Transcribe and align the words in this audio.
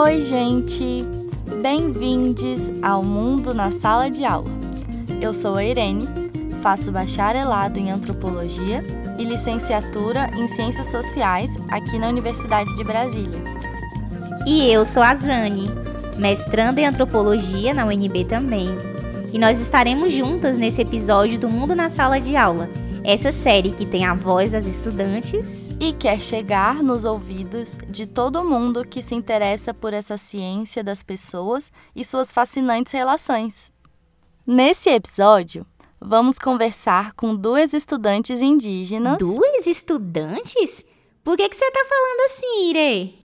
Oi, 0.00 0.22
gente! 0.22 1.04
Bem-vindos 1.60 2.70
ao 2.80 3.02
Mundo 3.02 3.52
na 3.52 3.72
Sala 3.72 4.08
de 4.08 4.24
Aula. 4.24 4.48
Eu 5.20 5.34
sou 5.34 5.56
a 5.56 5.64
Irene, 5.64 6.06
faço 6.62 6.92
bacharelado 6.92 7.80
em 7.80 7.90
Antropologia 7.90 8.84
e 9.18 9.24
licenciatura 9.24 10.30
em 10.36 10.46
Ciências 10.46 10.88
Sociais 10.88 11.50
aqui 11.68 11.98
na 11.98 12.06
Universidade 12.06 12.72
de 12.76 12.84
Brasília. 12.84 13.40
E 14.46 14.72
eu 14.72 14.84
sou 14.84 15.02
a 15.02 15.16
Zane, 15.16 15.68
mestrando 16.16 16.78
em 16.78 16.86
Antropologia 16.86 17.74
na 17.74 17.84
UNB 17.84 18.24
também. 18.24 18.68
E 19.32 19.38
nós 19.38 19.60
estaremos 19.60 20.12
juntas 20.12 20.56
nesse 20.58 20.80
episódio 20.80 21.40
do 21.40 21.48
Mundo 21.48 21.74
na 21.74 21.90
Sala 21.90 22.20
de 22.20 22.36
Aula, 22.36 22.70
essa 23.08 23.32
série 23.32 23.72
que 23.72 23.86
tem 23.86 24.04
a 24.04 24.12
voz 24.12 24.52
das 24.52 24.66
estudantes 24.66 25.70
e 25.80 25.94
quer 25.94 26.20
chegar 26.20 26.82
nos 26.82 27.06
ouvidos 27.06 27.78
de 27.88 28.06
todo 28.06 28.44
mundo 28.44 28.86
que 28.86 29.00
se 29.00 29.14
interessa 29.14 29.72
por 29.72 29.94
essa 29.94 30.18
ciência 30.18 30.84
das 30.84 31.02
pessoas 31.02 31.72
e 31.96 32.04
suas 32.04 32.30
fascinantes 32.30 32.92
relações. 32.92 33.72
Nesse 34.46 34.90
episódio, 34.90 35.64
vamos 35.98 36.38
conversar 36.38 37.14
com 37.14 37.34
duas 37.34 37.72
estudantes 37.72 38.42
indígenas. 38.42 39.16
Duas 39.16 39.66
estudantes? 39.66 40.84
Por 41.24 41.34
que, 41.38 41.48
que 41.48 41.56
você 41.56 41.64
está 41.64 41.86
falando 41.86 42.20
assim, 42.26 42.68
Ire? 42.68 43.18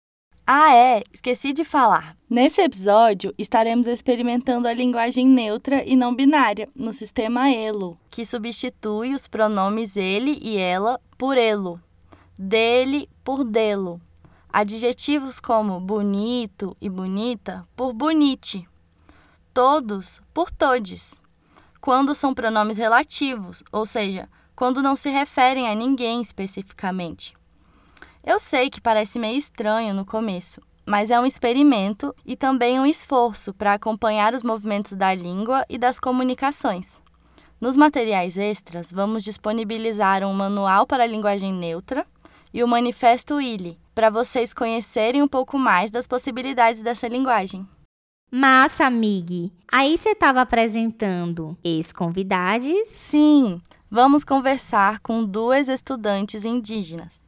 Ah, 0.44 0.74
é, 0.74 1.04
esqueci 1.12 1.52
de 1.52 1.62
falar. 1.62 2.16
Nesse 2.28 2.60
episódio, 2.60 3.32
estaremos 3.38 3.86
experimentando 3.86 4.66
a 4.66 4.72
linguagem 4.72 5.26
neutra 5.26 5.84
e 5.84 5.94
não 5.94 6.14
binária 6.14 6.68
no 6.74 6.92
sistema 6.92 7.48
ELO, 7.48 7.96
que 8.10 8.26
substitui 8.26 9.14
os 9.14 9.28
pronomes 9.28 9.96
ele 9.96 10.38
e 10.42 10.56
ela 10.56 11.00
por 11.16 11.38
elo, 11.38 11.80
dele 12.36 13.08
por 13.22 13.44
delo, 13.44 14.00
adjetivos 14.52 15.38
como 15.38 15.78
bonito 15.78 16.76
e 16.80 16.88
bonita 16.88 17.64
por 17.76 17.92
bonite, 17.92 18.68
todos 19.54 20.20
por 20.34 20.50
todes, 20.50 21.22
quando 21.80 22.16
são 22.16 22.34
pronomes 22.34 22.78
relativos, 22.78 23.62
ou 23.70 23.86
seja, 23.86 24.28
quando 24.56 24.82
não 24.82 24.96
se 24.96 25.08
referem 25.08 25.68
a 25.68 25.74
ninguém 25.74 26.20
especificamente. 26.20 27.32
Eu 28.24 28.38
sei 28.38 28.70
que 28.70 28.80
parece 28.80 29.18
meio 29.18 29.36
estranho 29.36 29.92
no 29.92 30.06
começo, 30.06 30.62
mas 30.86 31.10
é 31.10 31.18
um 31.18 31.26
experimento 31.26 32.14
e 32.24 32.36
também 32.36 32.78
um 32.78 32.86
esforço 32.86 33.52
para 33.52 33.74
acompanhar 33.74 34.32
os 34.32 34.44
movimentos 34.44 34.92
da 34.92 35.12
língua 35.12 35.66
e 35.68 35.76
das 35.76 35.98
comunicações. 35.98 37.00
Nos 37.60 37.76
materiais 37.76 38.38
extras, 38.38 38.92
vamos 38.92 39.24
disponibilizar 39.24 40.22
um 40.24 40.32
manual 40.32 40.86
para 40.86 41.02
a 41.02 41.06
linguagem 41.06 41.52
neutra 41.52 42.06
e 42.54 42.62
o 42.62 42.68
Manifesto 42.68 43.40
ILI, 43.40 43.76
para 43.92 44.08
vocês 44.08 44.54
conhecerem 44.54 45.20
um 45.20 45.28
pouco 45.28 45.58
mais 45.58 45.90
das 45.90 46.06
possibilidades 46.06 46.80
dessa 46.80 47.08
linguagem. 47.08 47.66
Massa, 48.30 48.86
amigue! 48.86 49.52
Aí 49.70 49.98
você 49.98 50.10
estava 50.10 50.40
apresentando 50.40 51.58
ex-convidados? 51.64 52.88
Sim, 52.88 53.60
vamos 53.90 54.22
conversar 54.22 55.00
com 55.00 55.24
duas 55.24 55.68
estudantes 55.68 56.44
indígenas. 56.44 57.21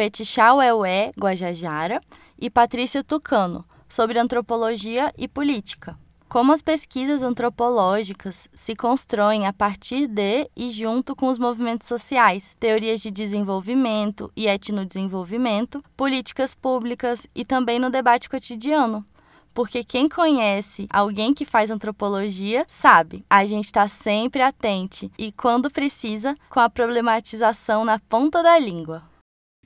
Fetichal 0.00 0.62
Eué 0.62 1.12
Guajajara 1.14 2.00
e 2.40 2.48
Patrícia 2.48 3.04
Tucano, 3.04 3.66
sobre 3.86 4.18
antropologia 4.18 5.12
e 5.18 5.28
política. 5.28 5.94
Como 6.26 6.52
as 6.52 6.62
pesquisas 6.62 7.22
antropológicas 7.22 8.48
se 8.50 8.74
constroem 8.74 9.46
a 9.46 9.52
partir 9.52 10.06
de 10.06 10.48
e 10.56 10.70
junto 10.70 11.14
com 11.14 11.28
os 11.28 11.36
movimentos 11.38 11.86
sociais, 11.86 12.56
teorias 12.58 13.02
de 13.02 13.10
desenvolvimento 13.10 14.32
e 14.34 14.46
etnodesenvolvimento, 14.46 15.84
políticas 15.94 16.54
públicas 16.54 17.26
e 17.34 17.44
também 17.44 17.78
no 17.78 17.90
debate 17.90 18.26
cotidiano. 18.26 19.04
Porque 19.52 19.84
quem 19.84 20.08
conhece 20.08 20.86
alguém 20.88 21.34
que 21.34 21.44
faz 21.44 21.70
antropologia 21.70 22.64
sabe, 22.66 23.22
a 23.28 23.44
gente 23.44 23.66
está 23.66 23.86
sempre 23.86 24.40
atente 24.40 25.12
e, 25.18 25.30
quando 25.30 25.70
precisa, 25.70 26.34
com 26.48 26.58
a 26.58 26.70
problematização 26.70 27.84
na 27.84 27.98
ponta 27.98 28.42
da 28.42 28.58
língua. 28.58 29.09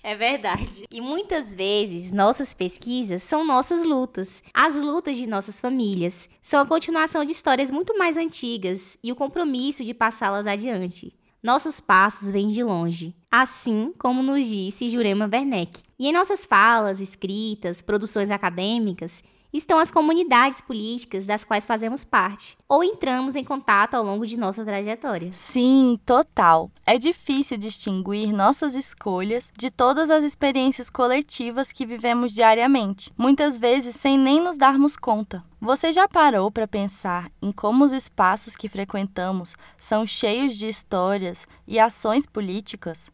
É 0.03 0.15
verdade. 0.15 0.85
E 0.91 1.01
muitas 1.01 1.55
vezes 1.55 2.13
nossas 2.13 2.55
pesquisas 2.55 3.23
são 3.23 3.45
nossas 3.45 3.83
lutas, 3.83 4.43
as 4.55 4.77
lutas 4.77 5.17
de 5.17 5.27
nossas 5.27 5.59
famílias. 5.59 6.31
São 6.41 6.61
a 6.61 6.67
continuação 6.67 7.25
de 7.25 7.33
histórias 7.33 7.73
muito 7.73 7.99
mais 7.99 8.17
antigas 8.17 8.99
e 9.03 9.11
o 9.11 9.17
compromisso 9.17 9.83
de 9.83 9.93
passá-las 9.93 10.47
adiante. 10.47 11.13
Nossos 11.43 11.81
passos 11.81 12.31
vêm 12.31 12.49
de 12.49 12.63
longe, 12.63 13.17
assim 13.31 13.93
como 13.99 14.23
nos 14.23 14.47
disse 14.47 14.89
Jurema 14.89 15.29
Werneck. 15.33 15.81
E 15.99 16.07
em 16.07 16.13
nossas 16.13 16.45
falas, 16.45 17.01
escritas, 17.01 17.83
produções 17.83 18.31
acadêmicas, 18.31 19.25
estão 19.57 19.79
as 19.79 19.91
comunidades 19.91 20.61
políticas 20.61 21.25
das 21.25 21.45
quais 21.45 21.67
fazemos 21.67 22.05
parte 22.05 22.57
ou 22.69 22.83
entramos 22.83 23.37
em 23.37 23.45
contato 23.45 23.95
ao 23.95 24.05
longo 24.05 24.27
de 24.27 24.37
nossa 24.37 24.65
trajetória. 24.65 25.31
Sim, 25.33 25.99
total. 26.05 26.71
É 26.87 26.99
difícil 26.99 27.57
distinguir 27.57 28.33
nossas 28.33 28.75
escolhas 28.75 29.51
de 29.57 29.71
todas 29.71 30.11
as 30.11 30.25
experiências 30.25 30.91
coletivas 30.91 31.73
que 31.73 31.87
vivemos 31.87 32.33
diariamente, 32.33 33.13
muitas 33.17 33.59
vezes 33.59 33.97
sem 33.97 34.19
nem 34.19 34.41
nos 34.41 34.57
darmos 34.57 34.97
conta. 34.97 35.45
Você 35.61 35.93
já 35.93 36.07
parou 36.07 36.51
para 36.51 36.69
pensar 36.69 37.31
em 37.41 37.51
como 37.51 37.85
os 37.85 37.93
espaços 37.93 38.55
que 38.55 38.69
frequentamos 38.69 39.55
são 39.79 40.07
cheios 40.07 40.57
de 40.57 40.69
histórias 40.69 41.47
e 41.67 41.79
ações 41.79 42.27
políticas? 42.27 43.11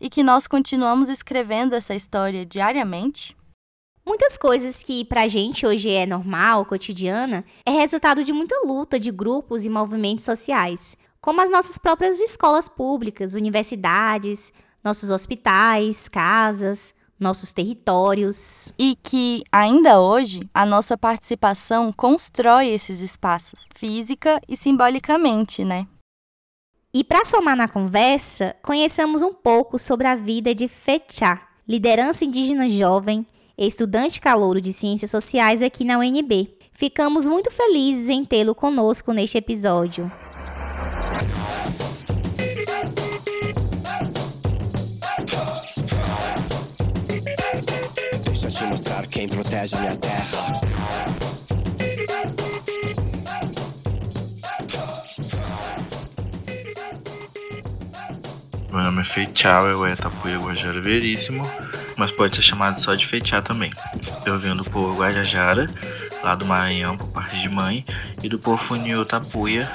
E 0.00 0.08
que 0.08 0.22
nós 0.22 0.46
continuamos 0.46 1.08
escrevendo 1.08 1.74
essa 1.74 1.94
história 1.94 2.46
diariamente? 2.46 3.37
Muitas 4.08 4.38
coisas 4.38 4.82
que 4.82 5.04
pra 5.04 5.28
gente 5.28 5.66
hoje 5.66 5.90
é 5.90 6.06
normal, 6.06 6.64
cotidiana, 6.64 7.44
é 7.62 7.70
resultado 7.70 8.24
de 8.24 8.32
muita 8.32 8.58
luta 8.64 8.98
de 8.98 9.12
grupos 9.12 9.66
e 9.66 9.68
movimentos 9.68 10.24
sociais, 10.24 10.96
como 11.20 11.42
as 11.42 11.50
nossas 11.50 11.76
próprias 11.76 12.18
escolas 12.18 12.70
públicas, 12.70 13.34
universidades, 13.34 14.50
nossos 14.82 15.10
hospitais, 15.10 16.08
casas, 16.08 16.94
nossos 17.20 17.52
territórios. 17.52 18.72
E 18.78 18.96
que, 19.02 19.44
ainda 19.52 20.00
hoje, 20.00 20.40
a 20.54 20.64
nossa 20.64 20.96
participação 20.96 21.92
constrói 21.92 22.68
esses 22.68 23.02
espaços, 23.02 23.68
física 23.74 24.40
e 24.48 24.56
simbolicamente, 24.56 25.66
né? 25.66 25.86
E 26.94 27.04
para 27.04 27.26
somar 27.26 27.54
na 27.54 27.68
conversa, 27.68 28.56
conheçamos 28.62 29.22
um 29.22 29.34
pouco 29.34 29.78
sobre 29.78 30.06
a 30.06 30.14
vida 30.14 30.54
de 30.54 30.66
Fechá, 30.66 31.46
liderança 31.68 32.24
indígena 32.24 32.66
jovem 32.70 33.26
estudante 33.66 34.20
calouro 34.20 34.60
de 34.60 34.72
Ciências 34.72 35.10
Sociais 35.10 35.62
aqui 35.62 35.84
na 35.84 35.98
UNB. 35.98 36.48
Ficamos 36.72 37.26
muito 37.26 37.50
felizes 37.50 38.08
em 38.08 38.24
tê-lo 38.24 38.54
conosco 38.54 39.12
neste 39.12 39.36
episódio. 39.36 40.10
Deixa 48.24 48.46
eu 48.46 48.50
te 48.50 48.64
mostrar 48.64 49.06
quem 49.08 49.28
protege 49.28 49.74
a 49.74 49.80
minha 49.80 49.96
terra. 49.96 50.60
Meu 58.70 58.82
nome 58.84 59.00
é 59.00 59.04
Feichal, 59.04 59.66
eu 59.66 59.84
é 59.84 59.96
Tapuia 59.96 60.38
Guajara 60.38 60.80
Veríssimo 60.80 61.44
mas 61.98 62.10
pode 62.10 62.36
ser 62.36 62.42
chamado 62.42 62.80
só 62.80 62.94
de 62.94 63.04
feitear 63.04 63.42
também. 63.42 63.70
Eu 64.24 64.38
venho 64.38 64.54
do 64.54 64.64
povo 64.64 64.98
Guajajara, 64.98 65.68
lá 66.22 66.34
do 66.34 66.46
Maranhão, 66.46 66.96
por 66.96 67.08
parte 67.08 67.38
de 67.38 67.48
mãe, 67.48 67.84
e 68.22 68.28
do 68.28 68.38
povo 68.38 68.56
Funil 68.56 69.04
Tapuia, 69.04 69.68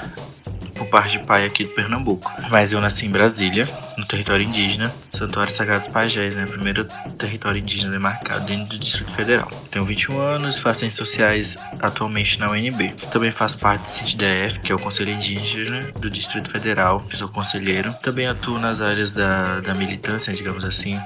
por 0.74 0.86
parte 0.88 1.18
de 1.18 1.24
pai 1.24 1.46
aqui 1.46 1.64
do 1.64 1.70
Pernambuco. 1.70 2.32
Mas 2.50 2.72
eu 2.72 2.80
nasci 2.80 3.06
em 3.06 3.10
Brasília, 3.10 3.68
no 3.96 4.04
território 4.04 4.44
indígena, 4.44 4.92
Santuário 5.12 5.52
Sagrados 5.52 5.86
Pajés, 5.86 6.34
né? 6.34 6.46
Primeiro 6.46 6.84
território 7.16 7.60
indígena 7.60 7.92
demarcado 7.92 8.44
dentro 8.44 8.70
do 8.70 8.78
Distrito 8.78 9.14
Federal. 9.14 9.48
Tenho 9.70 9.84
21 9.84 10.18
anos, 10.18 10.58
faço 10.58 10.80
ciências 10.80 11.08
sociais 11.08 11.56
atualmente 11.80 12.40
na 12.40 12.50
UNB. 12.50 12.92
Também 13.12 13.30
faço 13.30 13.58
parte 13.58 13.82
do 13.82 13.88
CITDF, 13.88 14.60
que 14.60 14.72
é 14.72 14.74
o 14.74 14.78
Conselho 14.78 15.10
Indígena 15.10 15.86
do 15.98 16.10
Distrito 16.10 16.50
Federal, 16.50 17.04
sou 17.12 17.28
conselheiro. 17.28 17.94
Também 18.02 18.26
atuo 18.26 18.58
nas 18.58 18.80
áreas 18.80 19.12
da, 19.12 19.60
da 19.60 19.74
militância, 19.74 20.32
digamos 20.32 20.64
assim, 20.64 21.00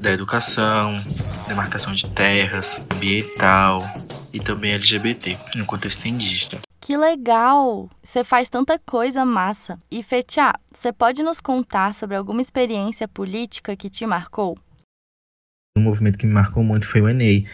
da 0.00 0.12
educação, 0.12 0.98
demarcação 1.46 1.92
de 1.92 2.06
terras, 2.06 2.82
ambiental 2.94 3.82
e 4.32 4.38
também 4.38 4.72
LGBT 4.72 5.36
no 5.56 5.64
contexto 5.64 6.06
indígena. 6.06 6.60
Que 6.80 6.96
legal! 6.96 7.90
Você 8.02 8.22
faz 8.22 8.48
tanta 8.48 8.78
coisa 8.78 9.24
massa. 9.24 9.78
E 9.90 10.02
Fetiá, 10.02 10.54
você 10.74 10.92
pode 10.92 11.22
nos 11.22 11.40
contar 11.40 11.92
sobre 11.92 12.16
alguma 12.16 12.40
experiência 12.40 13.08
política 13.08 13.76
que 13.76 13.90
te 13.90 14.06
marcou? 14.06 14.56
Um 15.76 15.82
movimento 15.82 16.18
que 16.18 16.26
me 16.26 16.32
marcou 16.32 16.62
muito 16.62 16.86
foi 16.86 17.00
o 17.00 17.08
ENEI, 17.08 17.46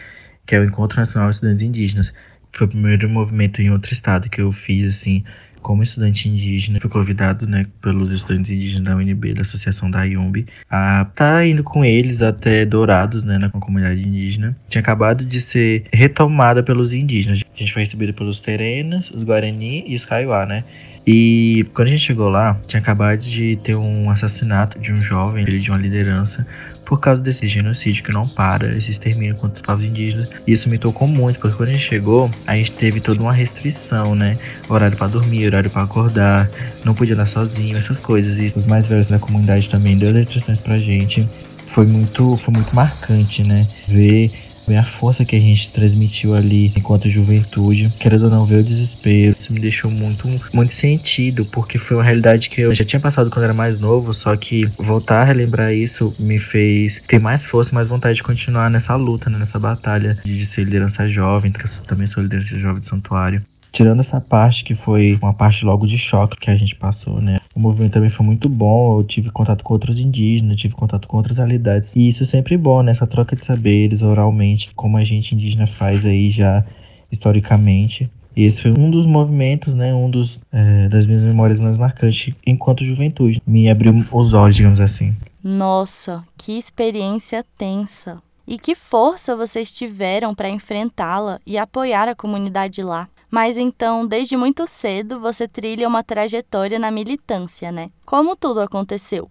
que 0.45 0.55
é 0.55 0.59
o 0.59 0.63
Encontro 0.63 0.99
Nacional 0.99 1.29
de 1.29 1.35
Estudantes 1.35 1.63
Indígenas, 1.63 2.13
Foi 2.53 2.67
o 2.67 2.69
primeiro 2.69 3.09
movimento 3.09 3.61
em 3.61 3.69
outro 3.69 3.91
estado 3.91 4.29
que 4.29 4.39
eu 4.39 4.51
fiz, 4.51 4.87
assim, 4.87 5.23
como 5.65 5.81
estudante 5.81 6.29
indígena, 6.29 6.79
fui 6.79 6.91
convidado, 6.91 7.47
né, 7.47 7.65
pelos 7.81 8.11
estudantes 8.11 8.51
indígenas 8.51 8.83
da 8.83 8.95
UNB, 8.95 9.33
da 9.33 9.41
Associação 9.41 9.89
da 9.89 10.03
IUMB, 10.03 10.45
a 10.69 11.07
estar 11.09 11.37
tá 11.37 11.47
indo 11.47 11.63
com 11.63 11.83
eles 11.83 12.21
até 12.21 12.63
Dourados, 12.63 13.23
né, 13.23 13.39
na 13.39 13.49
comunidade 13.49 14.07
indígena. 14.07 14.55
Tinha 14.69 14.79
acabado 14.79 15.25
de 15.25 15.41
ser 15.41 15.85
retomada 15.91 16.61
pelos 16.61 16.93
indígenas. 16.93 17.41
A 17.51 17.57
gente 17.57 17.73
foi 17.73 17.81
recebido 17.81 18.13
pelos 18.13 18.39
Terenas, 18.39 19.09
os 19.09 19.23
Guarani 19.23 19.83
e 19.87 19.95
os 19.95 20.05
Kaiowá, 20.05 20.45
né? 20.45 20.63
E 21.07 21.65
quando 21.73 21.87
a 21.87 21.91
gente 21.91 22.01
chegou 22.01 22.29
lá, 22.29 22.59
tinha 22.67 22.79
acabado 22.79 23.19
de 23.19 23.55
ter 23.57 23.75
um 23.75 24.11
assassinato 24.11 24.79
de 24.79 24.93
um 24.93 25.01
jovem, 25.01 25.45
de 25.45 25.71
uma 25.71 25.79
liderança, 25.79 26.45
por 26.85 26.99
causa 26.99 27.21
desse 27.21 27.47
genocídio 27.47 28.03
que 28.03 28.11
não 28.11 28.27
para, 28.27 28.77
esse 28.77 28.91
extermínio 28.91 29.35
contra 29.35 29.55
os 29.55 29.61
povos 29.61 29.83
indígenas. 29.83 30.31
E 30.45 30.51
isso 30.51 30.69
me 30.69 30.77
tocou 30.77 31.07
muito, 31.07 31.39
porque 31.39 31.57
quando 31.57 31.69
a 31.69 31.71
gente 31.73 31.83
chegou, 31.83 32.29
a 32.45 32.55
gente 32.55 32.71
teve 32.71 32.99
toda 32.99 33.21
uma 33.21 33.33
restrição, 33.33 34.15
né? 34.15 34.37
Horário 34.69 34.95
para 34.95 35.07
dormir, 35.07 35.47
horário 35.47 35.69
para 35.69 35.83
acordar, 35.83 36.49
não 36.83 36.93
podia 36.93 37.15
andar 37.15 37.25
sozinho, 37.25 37.77
essas 37.77 37.99
coisas. 37.99 38.37
E 38.37 38.57
os 38.57 38.65
mais 38.65 38.87
velhos 38.87 39.07
da 39.07 39.19
comunidade 39.19 39.69
também 39.69 39.97
deu 39.97 40.13
restrições 40.13 40.59
pra 40.59 40.77
gente. 40.77 41.27
Foi 41.67 41.87
muito, 41.87 42.37
foi 42.37 42.53
muito 42.53 42.73
marcante, 42.75 43.43
né? 43.43 43.65
Ver 43.87 44.31
ver 44.67 44.77
a 44.77 44.83
força 44.83 45.23
que 45.23 45.35
a 45.35 45.39
gente 45.39 45.71
transmitiu 45.71 46.33
ali 46.33 46.71
enquanto 46.75 47.09
juventude. 47.09 47.91
Querendo 47.99 48.23
ou 48.23 48.29
não 48.29 48.45
ver 48.45 48.59
o 48.59 48.63
desespero. 48.63 49.34
Isso 49.45 49.53
me 49.53 49.59
deixou 49.59 49.91
muito, 49.91 50.27
muito 50.51 50.73
sentido, 50.73 51.45
porque 51.45 51.77
foi 51.77 51.97
uma 51.97 52.03
realidade 52.03 52.49
que 52.49 52.61
eu 52.61 52.73
já 52.73 52.83
tinha 52.83 52.99
passado 52.99 53.29
quando 53.29 53.43
era 53.43 53.53
mais 53.53 53.79
novo, 53.79 54.11
só 54.11 54.35
que 54.35 54.65
voltar 54.79 55.21
a 55.21 55.23
relembrar 55.23 55.71
isso 55.71 56.15
me 56.17 56.39
fez 56.39 56.99
ter 57.07 57.19
mais 57.19 57.45
força 57.45 57.75
mais 57.75 57.87
vontade 57.87 58.15
de 58.15 58.23
continuar 58.23 58.71
nessa 58.71 58.95
luta, 58.95 59.29
né, 59.29 59.37
nessa 59.37 59.59
batalha 59.59 60.17
de 60.25 60.45
ser 60.47 60.63
liderança 60.63 61.07
jovem, 61.07 61.51
que 61.51 61.63
eu 61.63 61.85
também 61.85 62.07
sou 62.07 62.23
liderança 62.23 62.57
jovem 62.57 62.79
do 62.79 62.87
santuário. 62.87 63.39
Tirando 63.71 63.99
essa 63.99 64.19
parte 64.19 64.63
que 64.63 64.73
foi 64.73 65.19
uma 65.21 65.33
parte 65.33 65.63
logo 65.63 65.85
de 65.85 65.97
choque 65.97 66.37
que 66.37 66.49
a 66.49 66.55
gente 66.55 66.75
passou, 66.75 67.21
né? 67.21 67.39
O 67.53 67.59
movimento 67.59 67.91
também 67.91 68.09
foi 68.09 68.25
muito 68.25 68.47
bom. 68.47 68.97
Eu 68.97 69.03
tive 69.03 69.29
contato 69.29 69.65
com 69.65 69.73
outros 69.73 69.99
indígenas, 69.99 70.59
tive 70.59 70.73
contato 70.73 71.07
com 71.09 71.17
outras 71.17 71.37
realidades. 71.37 71.93
E 71.93 72.07
isso 72.07 72.23
é 72.23 72.25
sempre 72.25 72.57
bom, 72.57 72.81
né? 72.81 72.91
Essa 72.91 73.05
troca 73.05 73.35
de 73.35 73.45
saberes 73.45 74.01
oralmente, 74.01 74.71
como 74.73 74.95
a 74.95 75.03
gente 75.03 75.35
indígena 75.35 75.67
faz 75.67 76.05
aí 76.05 76.29
já 76.29 76.63
historicamente. 77.11 78.09
E 78.35 78.43
esse 78.43 78.61
foi 78.61 78.71
um 78.71 78.89
dos 78.91 79.05
movimentos, 79.05 79.73
né? 79.73 79.93
Um 79.93 80.09
dos 80.09 80.41
é, 80.51 80.89
das 80.89 81.05
minhas 81.05 81.23
memórias 81.23 81.59
mais 81.59 81.77
marcantes 81.77 82.33
enquanto 82.45 82.83
juventude. 82.83 83.41
Me 83.45 83.69
abriu 83.69 83.93
os 84.11 84.33
olhos, 84.33 84.55
digamos 84.55 84.79
assim. 84.79 85.15
Nossa, 85.43 86.23
que 86.37 86.57
experiência 86.57 87.45
tensa. 87.57 88.17
E 88.47 88.59
que 88.59 88.75
força 88.75 89.35
vocês 89.35 89.71
tiveram 89.71 90.35
para 90.35 90.49
enfrentá-la 90.49 91.39
e 91.45 91.57
apoiar 91.57 92.07
a 92.07 92.15
comunidade 92.15 92.83
lá. 92.83 93.07
Mas 93.29 93.57
então, 93.57 94.05
desde 94.05 94.37
muito 94.37 94.67
cedo, 94.67 95.19
você 95.19 95.47
trilha 95.47 95.87
uma 95.87 96.03
trajetória 96.03 96.77
na 96.77 96.91
militância, 96.91 97.71
né? 97.71 97.89
Como 98.05 98.35
tudo 98.35 98.61
aconteceu? 98.61 99.27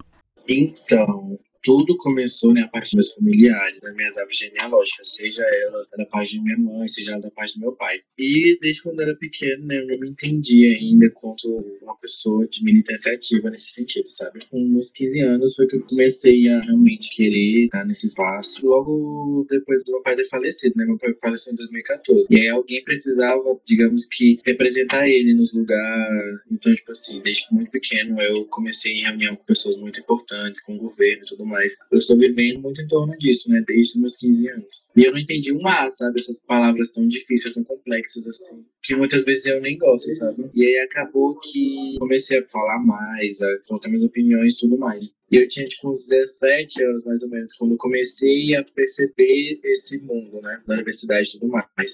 Então, 0.48 1.38
tudo 1.64 1.96
começou 1.96 2.52
né, 2.52 2.60
a 2.60 2.68
partir 2.68 2.94
dos 2.94 3.06
meus 3.06 3.14
familiares, 3.14 3.80
das 3.80 3.96
minhas 3.96 4.16
árvores 4.16 4.38
genealógicas, 4.38 5.14
seja 5.14 5.42
ela 5.66 5.86
da 5.96 6.04
parte 6.06 6.32
de 6.32 6.40
minha 6.42 6.58
mãe, 6.58 6.86
seja 6.88 7.12
ela 7.12 7.22
da 7.22 7.30
parte 7.30 7.54
do 7.54 7.60
meu 7.60 7.72
pai. 7.72 8.00
E 8.18 8.58
desde 8.60 8.82
quando 8.82 9.00
eu 9.00 9.08
era 9.08 9.16
pequeno, 9.16 9.66
né, 9.66 9.80
eu 9.80 9.86
não 9.86 9.98
me 9.98 10.10
entendia 10.10 10.76
ainda 10.76 11.10
como 11.10 11.34
uma 11.82 11.96
pessoa 11.96 12.46
de 12.46 12.62
militância 12.62 13.12
ativa 13.12 13.50
nesse 13.50 13.72
sentido, 13.72 14.08
sabe? 14.10 14.44
Com 14.50 14.60
uns 14.60 14.92
15 14.92 15.20
anos 15.20 15.54
foi 15.54 15.66
que 15.66 15.76
eu 15.76 15.82
comecei 15.86 16.48
a 16.48 16.60
realmente 16.60 17.08
querer 17.16 17.64
estar 17.64 17.84
nesse 17.86 18.06
espaço. 18.06 18.64
Logo 18.64 19.46
depois 19.48 19.82
do 19.84 19.92
meu 19.92 20.02
pai 20.02 20.16
ter 20.16 20.28
falecido, 20.28 20.74
né? 20.76 20.84
Meu 20.84 20.98
pai 20.98 21.14
faleceu 21.20 21.52
em 21.52 21.56
2014. 21.56 22.26
E 22.28 22.40
aí 22.40 22.48
alguém 22.48 22.84
precisava, 22.84 23.58
digamos 23.66 24.06
que, 24.12 24.38
representar 24.44 25.08
ele 25.08 25.32
nos 25.32 25.52
lugares. 25.54 26.40
Então, 26.52 26.74
tipo 26.74 26.92
assim, 26.92 27.20
desde 27.22 27.42
muito 27.50 27.70
pequeno 27.70 28.20
eu 28.20 28.44
comecei 28.46 28.92
em 28.92 29.02
reunião 29.02 29.34
com 29.34 29.44
pessoas 29.44 29.76
muito 29.78 29.98
importantes, 29.98 30.60
com 30.62 30.74
o 30.74 30.78
governo 30.78 31.22
e 31.24 31.26
tudo 31.26 31.46
mais 31.46 31.53
mas 31.54 31.72
eu 31.92 31.98
estou 31.98 32.18
vivendo 32.18 32.60
muito 32.60 32.80
em 32.82 32.88
torno 32.88 33.16
disso, 33.16 33.48
né, 33.48 33.62
desde 33.64 33.94
os 33.94 34.00
meus 34.00 34.16
15 34.16 34.48
anos. 34.48 34.84
E 34.96 35.04
eu 35.04 35.12
não 35.12 35.18
entendi 35.18 35.52
um 35.52 35.66
A, 35.66 35.90
sabe, 35.96 36.20
essas 36.20 36.36
palavras 36.46 36.90
tão 36.92 37.06
difíceis, 37.06 37.54
tão 37.54 37.62
complexas 37.62 38.26
assim, 38.26 38.64
que 38.82 38.96
muitas 38.96 39.24
vezes 39.24 39.46
eu 39.46 39.60
nem 39.60 39.78
gosto, 39.78 40.12
sabe? 40.16 40.50
E 40.52 40.64
aí 40.64 40.78
acabou 40.80 41.38
que 41.38 41.96
comecei 41.98 42.38
a 42.38 42.46
falar 42.48 42.78
mais, 42.84 43.40
a 43.40 43.58
contar 43.68 43.88
minhas 43.88 44.04
opiniões 44.04 44.52
e 44.52 44.58
tudo 44.58 44.78
mais. 44.78 45.04
E 45.30 45.36
eu 45.36 45.48
tinha, 45.48 45.66
tipo, 45.66 45.92
uns 45.92 46.06
17 46.06 46.82
anos, 46.82 47.04
mais 47.04 47.22
ou 47.22 47.28
menos, 47.28 47.52
quando 47.56 47.76
comecei 47.76 48.56
a 48.56 48.64
perceber 48.64 49.60
esse 49.64 49.98
mundo, 49.98 50.40
né, 50.42 50.60
da 50.66 50.74
universidade 50.74 51.28
e 51.28 51.38
tudo 51.38 51.48
mais. 51.48 51.90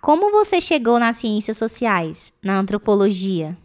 Como 0.00 0.32
você 0.32 0.60
chegou 0.60 0.98
nas 0.98 1.18
ciências 1.18 1.56
sociais, 1.56 2.36
na 2.44 2.58
antropologia? 2.58 3.56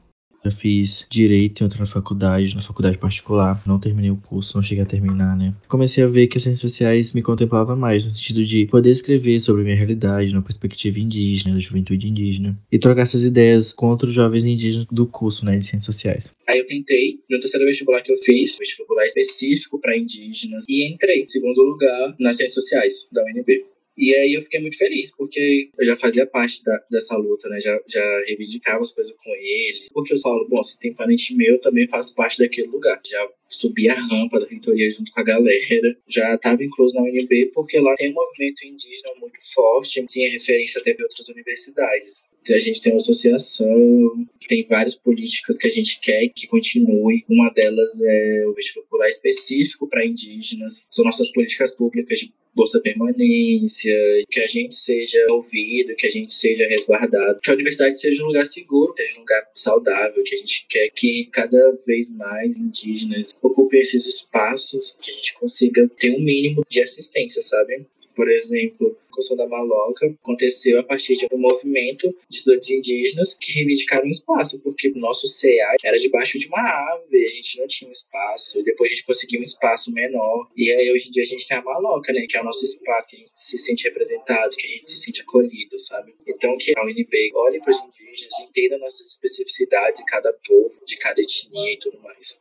Eu 0.48 0.52
fiz 0.52 1.06
direito 1.10 1.60
em 1.62 1.66
outra 1.66 1.86
faculdade, 1.86 2.56
na 2.56 2.62
faculdade 2.62 2.98
particular. 2.98 3.62
Não 3.68 3.78
terminei 3.78 4.10
o 4.10 4.16
curso, 4.16 4.56
não 4.56 4.64
cheguei 4.64 4.82
a 4.82 4.88
terminar, 4.88 5.36
né? 5.36 5.54
Comecei 5.68 6.04
a 6.04 6.08
ver 6.08 6.28
que 6.28 6.38
as 6.38 6.44
ciências 6.44 6.72
sociais 6.72 7.12
me 7.12 7.22
contemplava 7.22 7.76
mais, 7.76 8.06
no 8.06 8.12
sentido 8.12 8.46
de 8.46 8.66
poder 8.68 8.90
escrever 8.90 9.42
sobre 9.42 9.62
a 9.62 9.66
minha 9.66 9.76
realidade, 9.76 10.34
na 10.34 10.42
perspectiva 10.42 11.00
indígena, 11.00 11.54
da 11.54 11.60
juventude 11.60 12.08
indígena, 12.08 12.58
e 12.72 12.80
trocar 12.80 13.02
essas 13.02 13.24
ideias 13.24 13.74
com 13.74 13.88
outros 13.90 14.14
jovens 14.14 14.46
indígenas 14.46 14.86
do 14.90 15.06
curso, 15.06 15.46
né, 15.46 15.58
de 15.58 15.66
ciências 15.66 15.94
sociais. 15.94 16.34
Aí 16.48 16.60
eu 16.60 16.66
tentei, 16.66 17.20
no 17.30 17.42
terceiro 17.42 17.66
vestibular 17.66 18.02
que 18.02 18.12
eu 18.12 18.18
fiz, 18.24 18.58
vestibular 18.58 19.06
específico 19.06 19.82
para 19.82 19.98
indígenas, 19.98 20.64
e 20.68 20.90
entrei 20.90 21.24
em 21.24 21.28
segundo 21.28 21.62
lugar 21.62 22.16
nas 22.20 22.38
ciências 22.38 22.64
sociais 22.64 22.94
da 23.12 23.22
UNB. 23.24 23.66
E 23.98 24.16
aí 24.16 24.34
eu 24.34 24.44
fiquei 24.44 24.60
muito 24.60 24.78
feliz, 24.78 25.10
porque 25.18 25.70
eu 25.78 25.86
já 25.86 25.98
fazia 25.98 26.28
parte 26.28 26.64
da, 26.64 26.78
dessa 26.92 27.16
luta, 27.16 27.50
né? 27.50 27.60
Já, 27.62 27.80
já 27.88 28.24
reivindicava 28.28 28.84
as 28.84 28.94
coisas 28.94 29.12
com 29.24 29.36
eles. 29.36 29.88
Porque 29.92 30.14
eu 30.14 30.20
falo, 30.20 30.48
bom, 30.48 30.64
se 30.64 30.78
tem 30.80 30.94
parente 30.94 31.34
meu, 31.36 31.56
eu 31.56 31.62
também 31.62 31.88
faço 31.88 32.14
parte 32.14 32.38
daquele 32.38 32.68
lugar. 32.68 33.02
Já 33.10 33.28
subi 33.50 33.90
a 33.90 33.96
rampa 33.96 34.40
da 34.40 34.46
Vitória 34.46 34.92
junto 34.92 35.12
com 35.12 35.20
a 35.20 35.24
galera. 35.24 35.98
Já 36.10 36.36
estava 36.36 36.64
incluso 36.64 36.96
na 36.96 37.02
UNB, 37.02 37.52
porque 37.54 37.80
lá 37.80 37.96
tem 37.96 38.12
um 38.12 38.14
movimento 38.14 38.66
indígena 38.66 39.14
muito 39.20 39.38
forte, 39.54 40.06
tinha 40.08 40.32
referência 40.32 40.82
até 40.82 40.94
de 40.94 41.04
outras 41.04 41.28
universidades. 41.30 42.16
A 42.50 42.60
gente 42.60 42.82
tem 42.82 42.94
uma 42.94 43.02
associação, 43.02 44.26
tem 44.48 44.66
várias 44.68 44.96
políticas 44.96 45.58
que 45.58 45.68
a 45.68 45.72
gente 45.72 46.00
quer 46.02 46.30
que 46.30 46.48
continue. 46.48 47.26
Uma 47.30 47.50
delas 47.50 47.90
é 48.02 48.46
o 48.48 48.54
vestibular 48.54 49.10
específico 49.10 49.88
para 49.90 50.06
indígenas. 50.06 50.82
São 50.90 51.04
nossas 51.04 51.30
políticas 51.34 51.76
públicas 51.76 52.18
de 52.18 52.32
bolsa 52.58 52.80
permanência, 52.80 53.94
que 54.32 54.40
a 54.40 54.48
gente 54.48 54.76
seja 54.76 55.28
ouvido, 55.30 55.96
que 55.96 56.08
a 56.08 56.12
gente 56.12 56.34
seja 56.34 56.68
resguardado, 56.68 57.40
que 57.40 57.52
a 57.52 57.54
universidade 57.54 58.02
seja 58.02 58.24
um 58.24 58.28
lugar 58.28 58.48
seguro, 58.48 58.94
seja 58.98 59.16
um 59.16 59.20
lugar 59.20 59.44
saudável, 59.56 60.24
que 60.24 60.36
a 60.36 60.38
gente 60.40 60.66
quer 60.68 60.90
que 60.96 61.30
cada 61.32 61.80
vez 61.86 62.10
mais 62.10 62.58
indígenas 62.58 63.32
ocupem 63.42 63.82
esses 63.82 64.06
espaços, 64.06 64.96
que 65.02 65.12
a 65.12 65.14
gente 65.14 65.34
consiga 65.36 65.90
ter 65.98 66.12
um 66.12 66.20
mínimo 66.20 66.64
de 66.70 66.82
assistência, 66.82 67.42
sabe? 67.44 67.86
Por 68.18 68.28
exemplo, 68.32 68.98
a 69.12 69.16
questão 69.16 69.38
da 69.38 69.48
maloca 69.48 70.08
aconteceu 70.08 70.80
a 70.80 70.84
partir 70.84 71.16
de 71.18 71.28
um 71.32 71.38
movimento 71.38 72.10
de 72.28 72.38
estudantes 72.38 72.68
indígenas 72.68 73.36
que 73.40 73.54
reivindicaram 73.54 74.08
espaço, 74.08 74.60
porque 74.64 74.90
o 74.90 74.98
nosso 74.98 75.28
CA 75.40 75.76
era 75.84 76.00
debaixo 76.00 76.40
de 76.40 76.48
uma 76.48 76.60
árvore, 76.60 77.28
a 77.28 77.30
gente 77.30 77.60
não 77.60 77.68
tinha 77.68 77.92
espaço, 77.92 78.64
depois 78.64 78.90
a 78.90 78.96
gente 78.96 79.06
conseguiu 79.06 79.40
um 79.40 79.44
espaço 79.44 79.92
menor, 79.92 80.50
e 80.58 80.72
aí 80.72 80.92
hoje 80.92 81.10
em 81.10 81.12
dia 81.12 81.22
a 81.22 81.28
gente 81.28 81.48
tem 81.48 81.58
a 81.58 81.62
maloca, 81.62 82.12
né, 82.12 82.26
que 82.28 82.36
é 82.36 82.42
o 82.42 82.46
nosso 82.46 82.66
espaço, 82.66 83.08
que 83.08 83.16
a 83.18 83.20
gente 83.20 83.32
se 83.36 83.58
sente 83.60 83.84
representado, 83.84 84.56
que 84.56 84.66
a 84.66 84.70
gente 84.70 84.92
se 84.92 84.98
sente 84.98 85.22
acolhido, 85.22 85.78
sabe? 85.82 86.16
Então 86.28 86.58
que 86.58 86.74
a 86.76 86.84
UNB 86.84 87.32
olhe 87.36 87.60
para 87.60 87.72
os 87.72 87.84
indígenas, 87.84 88.34
entenda 88.50 88.80
nossas 88.80 89.06
especificidades 89.06 90.00
de 90.00 90.06
cada 90.06 90.34
povo, 90.34 90.74
de 90.88 90.98
cada 90.98 91.22
etnia 91.22 91.74
e 91.74 91.78
tudo 91.78 92.02
mais. 92.02 92.36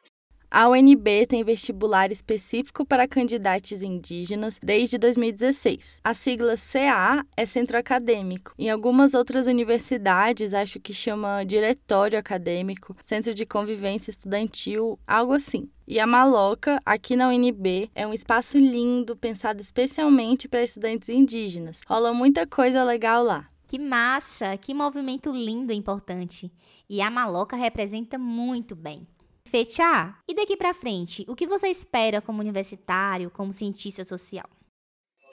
A 0.51 0.69
UNB 0.69 1.27
tem 1.27 1.43
vestibular 1.43 2.13
específico 2.13 2.87
para 2.87 3.09
candidatos 3.09 3.83
indígenas 3.83 4.59
desde 4.63 4.97
2016. 4.97 6.01
A 6.05 6.15
sigla 6.15 6.55
CA 6.57 7.27
é 7.37 7.45
centro 7.45 7.77
acadêmico. 7.77 8.55
Em 8.57 8.71
algumas 8.71 9.13
outras 9.13 9.47
universidades, 9.47 10.55
acho 10.55 10.79
que 10.79 10.95
chama 10.95 11.45
diretório 11.45 12.19
acadêmico, 12.19 12.97
centro 13.03 13.35
de 13.35 13.45
convivência 13.45 14.11
estudantil, 14.11 14.99
algo 15.07 15.33
assim. 15.33 15.69
E 15.87 16.01
a 16.01 16.07
Maloca, 16.07 16.81
aqui 16.87 17.17
na 17.17 17.29
UNB, 17.29 17.91
é 17.95 18.07
um 18.07 18.15
espaço 18.15 18.57
lindo, 18.57 19.17
pensado 19.17 19.61
especialmente 19.61 20.49
para 20.49 20.63
estudantes 20.63 21.09
indígenas. 21.09 21.81
Rola 21.87 22.13
muita 22.13 22.47
coisa 22.47 22.83
legal 22.85 23.23
lá. 23.23 23.49
Que 23.69 23.79
massa! 23.81 24.57
Que 24.57 24.73
movimento 24.73 25.31
lindo 25.33 25.73
e 25.73 25.77
importante. 25.77 26.53
E 26.89 27.01
a 27.01 27.11
Maloca 27.11 27.57
representa 27.57 28.17
muito 28.17 28.77
bem. 28.77 29.07
Fechar. 29.47 30.23
E 30.27 30.35
daqui 30.35 30.57
para 30.57 30.75
frente, 30.75 31.25
o 31.29 31.37
que 31.37 31.47
você 31.47 31.69
espera 31.69 32.21
como 32.21 32.41
universitário, 32.41 33.31
como 33.31 33.53
cientista 33.53 34.05
social? 34.05 34.49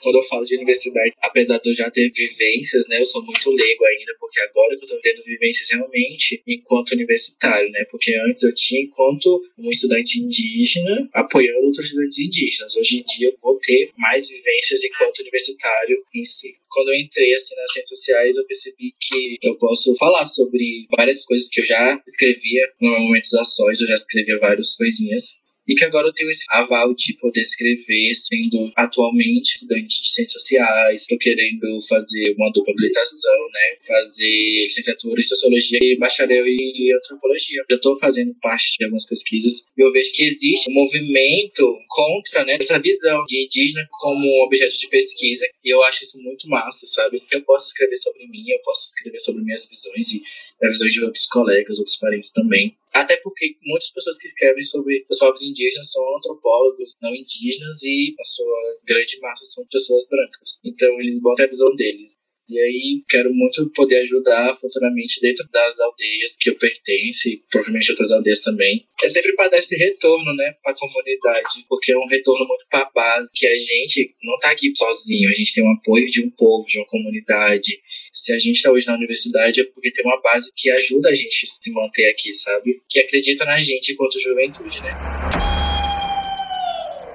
Quando 0.03 0.17
eu 0.17 0.27
falo 0.27 0.45
de 0.45 0.55
universidade, 0.55 1.13
apesar 1.21 1.57
de 1.59 1.69
eu 1.71 1.75
já 1.75 1.89
ter 1.89 2.11
vivências, 2.11 2.85
né, 2.89 2.99
eu 2.99 3.05
sou 3.05 3.23
muito 3.23 3.49
leigo 3.49 3.85
ainda, 3.85 4.13
porque 4.19 4.39
agora 4.41 4.77
que 4.77 4.83
eu 4.83 4.89
tô 4.89 4.99
tendo 4.99 5.23
vivências 5.23 5.69
realmente 5.69 6.43
enquanto 6.45 6.91
universitário, 6.91 7.71
né, 7.71 7.85
porque 7.89 8.13
antes 8.27 8.43
eu 8.43 8.53
tinha 8.53 8.81
enquanto 8.81 9.41
um 9.57 9.71
estudante 9.71 10.19
indígena 10.19 11.09
apoiando 11.13 11.67
outros 11.67 11.85
estudantes 11.85 12.17
indígenas. 12.19 12.75
Hoje 12.75 12.97
em 12.97 13.03
dia 13.17 13.29
eu 13.29 13.37
vou 13.41 13.57
ter 13.59 13.91
mais 13.97 14.27
vivências 14.27 14.83
enquanto 14.83 15.19
universitário 15.19 15.97
em 16.13 16.25
si. 16.25 16.55
Quando 16.69 16.89
eu 16.89 16.99
entrei 16.99 17.33
assim 17.35 17.55
nas 17.55 17.71
ciências 17.71 17.99
sociais, 17.99 18.35
eu 18.35 18.45
percebi 18.45 18.93
que 18.99 19.37
eu 19.41 19.55
posso 19.55 19.95
falar 19.95 20.25
sobre 20.27 20.85
várias 20.95 21.23
coisas 21.23 21.47
que 21.49 21.61
eu 21.61 21.65
já 21.65 22.01
escrevia, 22.07 22.67
momentos 22.81 23.33
a 23.35 23.43
sós, 23.43 23.79
eu 23.79 23.87
já 23.87 23.95
escrevia 23.95 24.37
várias 24.39 24.75
coisinhas 24.75 25.23
e 25.67 25.75
que 25.75 25.85
agora 25.85 26.07
eu 26.07 26.13
tenho 26.13 26.29
esse 26.31 26.43
aval 26.49 26.93
de 26.93 27.13
poder 27.17 27.41
escrever, 27.41 28.13
sendo 28.15 28.71
atualmente 28.75 29.55
estudante 29.55 30.01
de 30.01 30.09
ciências 30.11 30.41
sociais, 30.41 31.01
estou 31.01 31.17
querendo 31.17 31.79
fazer 31.87 32.35
uma 32.37 32.51
dupla 32.51 32.73
habilitação, 32.73 33.39
né, 33.53 33.77
fazer 33.87 34.65
licenciatura 34.67 35.21
em 35.21 35.23
sociologia 35.23 35.79
e 35.81 35.97
bacharel 35.97 36.45
em 36.45 36.93
antropologia. 36.93 37.63
Eu 37.69 37.77
estou 37.77 37.97
fazendo 37.99 38.33
parte 38.41 38.65
de 38.77 38.85
algumas 38.85 39.05
pesquisas 39.05 39.53
e 39.77 39.81
eu 39.81 39.91
vejo 39.91 40.11
que 40.13 40.27
existe 40.27 40.69
um 40.69 40.73
movimento 40.73 41.79
contra, 41.87 42.45
né, 42.45 42.57
essa 42.59 42.79
visão 42.79 43.23
de 43.25 43.45
indígena 43.45 43.87
como 44.01 44.43
objeto 44.43 44.77
de 44.77 44.89
pesquisa 44.89 45.45
e 45.63 45.73
eu 45.73 45.83
acho 45.83 46.03
isso 46.03 46.17
muito 46.21 46.47
massa, 46.47 46.85
sabe? 46.87 47.21
Eu 47.31 47.41
posso 47.43 47.67
escrever 47.67 47.97
sobre 47.97 48.27
mim, 48.27 48.43
eu 48.49 48.59
posso 48.63 48.89
escrever 48.89 49.19
sobre 49.19 49.43
minhas 49.43 49.65
visões 49.67 50.11
e 50.11 50.21
a 50.65 50.69
visão 50.69 50.87
de 50.87 51.03
outros 51.03 51.25
colegas, 51.27 51.77
outros 51.77 51.97
parentes 51.97 52.31
também. 52.31 52.75
Até 52.93 53.17
porque 53.17 53.55
muitas 53.63 53.91
pessoas 53.91 54.17
que 54.19 54.27
escrevem 54.27 54.63
sobre 54.65 55.05
os 55.09 55.17
povos 55.17 55.41
indígenas 55.41 55.91
são 55.91 56.17
antropólogos 56.17 56.95
não 57.01 57.13
indígenas 57.13 57.81
e 57.81 58.13
a 58.19 58.23
sua 58.23 58.77
grande 58.85 59.19
massa 59.19 59.45
são 59.45 59.65
pessoas 59.71 60.07
brancas. 60.07 60.49
Então 60.63 60.99
eles 61.01 61.19
botam 61.19 61.45
a 61.45 61.49
visão 61.49 61.75
deles. 61.75 62.13
E 62.49 62.59
aí 62.59 63.03
quero 63.09 63.33
muito 63.33 63.67
poder 63.73 63.99
ajudar 63.99 64.57
futuramente 64.59 65.19
dentro 65.21 65.47
das 65.49 65.79
aldeias 65.79 66.35
que 66.39 66.49
eu 66.49 66.57
pertenço 66.57 67.29
e 67.29 67.41
provavelmente 67.49 67.91
outras 67.91 68.11
aldeias 68.11 68.41
também. 68.41 68.85
É 69.01 69.09
sempre 69.09 69.33
para 69.33 69.49
dar 69.49 69.59
esse 69.59 69.75
retorno, 69.75 70.35
né, 70.35 70.53
para 70.61 70.73
a 70.73 70.77
comunidade, 70.77 71.65
porque 71.69 71.93
é 71.93 71.97
um 71.97 72.05
retorno 72.05 72.45
muito 72.45 72.65
para 72.69 72.81
a 72.81 72.91
base, 72.93 73.29
que 73.33 73.47
a 73.47 73.55
gente 73.55 74.13
não 74.21 74.35
está 74.35 74.51
aqui 74.51 74.71
sozinho, 74.75 75.29
a 75.29 75.33
gente 75.33 75.53
tem 75.53 75.63
o 75.63 75.71
apoio 75.71 76.05
de 76.11 76.21
um 76.21 76.29
povo, 76.31 76.65
de 76.67 76.77
uma 76.77 76.87
comunidade, 76.87 77.79
se 78.23 78.31
a 78.31 78.39
gente 78.39 78.55
está 78.55 78.71
hoje 78.71 78.87
na 78.87 78.95
universidade 78.95 79.59
é 79.59 79.65
porque 79.65 79.91
tem 79.91 80.05
uma 80.05 80.19
base 80.21 80.49
que 80.55 80.69
ajuda 80.71 81.09
a 81.09 81.13
gente 81.13 81.45
a 81.45 81.61
se 81.61 81.71
manter 81.73 82.09
aqui, 82.09 82.33
sabe? 82.35 82.81
Que 82.89 82.99
acredita 83.01 83.43
na 83.43 83.61
gente 83.61 83.91
enquanto 83.91 84.21
juventude, 84.21 84.79
né? 84.79 84.93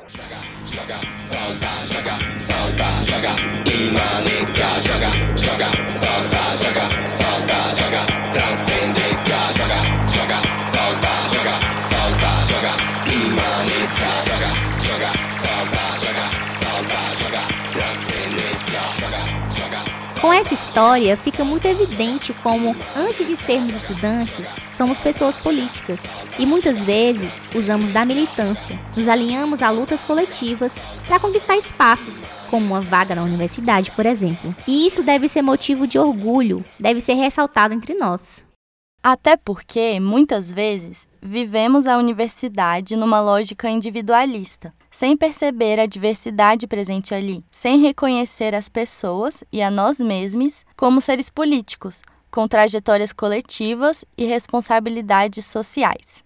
Joga, 0.07 0.37
joga, 0.69 1.01
solta, 1.17 1.71
joga, 1.89 2.37
solta, 2.37 2.89
joga, 3.09 3.33
imanência, 3.73 4.69
joga, 4.85 5.11
joga, 5.35 5.89
solta, 5.89 6.38
Com 20.21 20.33
essa 20.33 20.53
história, 20.53 21.17
fica 21.17 21.45
muito 21.45 21.67
evidente 21.67 22.33
como, 22.33 22.75
antes 22.97 23.29
de 23.29 23.37
sermos 23.37 23.73
estudantes, 23.73 24.59
somos 24.69 24.99
pessoas 24.99 25.39
políticas 25.39 26.25
e 26.37 26.45
muitas 26.45 26.85
vezes 26.85 27.49
usamos 27.55 27.93
da 27.93 28.05
militância, 28.05 28.77
nos 28.97 29.07
alinhamos 29.07 29.63
a 29.63 29.71
lutas 29.71 30.03
coletivas 30.03 30.89
para 31.07 31.21
conquistar 31.21 31.57
espaços, 31.57 32.33
como 32.51 32.67
uma 32.67 32.81
vaga 32.81 33.15
na 33.15 33.23
universidade, 33.23 33.93
por 33.93 34.07
exemplo. 34.07 34.53
E 34.67 34.89
isso 34.89 35.05
deve 35.05 35.29
ser 35.29 35.43
motivo 35.43 35.87
de 35.87 36.01
orgulho, 36.01 36.65
deve 36.81 37.01
ser 37.01 37.15
ressaltado 37.15 37.73
entre 37.73 37.95
nós. 37.95 38.45
Até 39.01 39.37
porque, 39.37 40.01
muitas 40.01 40.51
vezes, 40.51 41.07
vivemos 41.23 41.87
a 41.87 41.97
universidade 41.97 42.97
numa 42.97 43.21
lógica 43.21 43.71
individualista, 43.71 44.75
sem 44.99 45.17
perceber 45.17 45.79
a 45.79 45.87
diversidade 45.87 46.67
presente 46.67 47.15
ali, 47.15 47.45
sem 47.53 47.79
reconhecer 47.79 48.53
as 48.53 48.69
pessoas 48.69 49.45
e 49.53 49.63
a 49.63 49.71
nós 49.71 50.01
mesmos 50.01 50.67
como 50.77 51.01
seres 51.01 51.31
políticos, 51.31 52.03
com 52.33 52.49
trajetórias 52.49 53.13
coletivas 53.13 54.05
e 54.17 54.25
responsabilidades 54.25 55.45
sociais. 55.45 56.25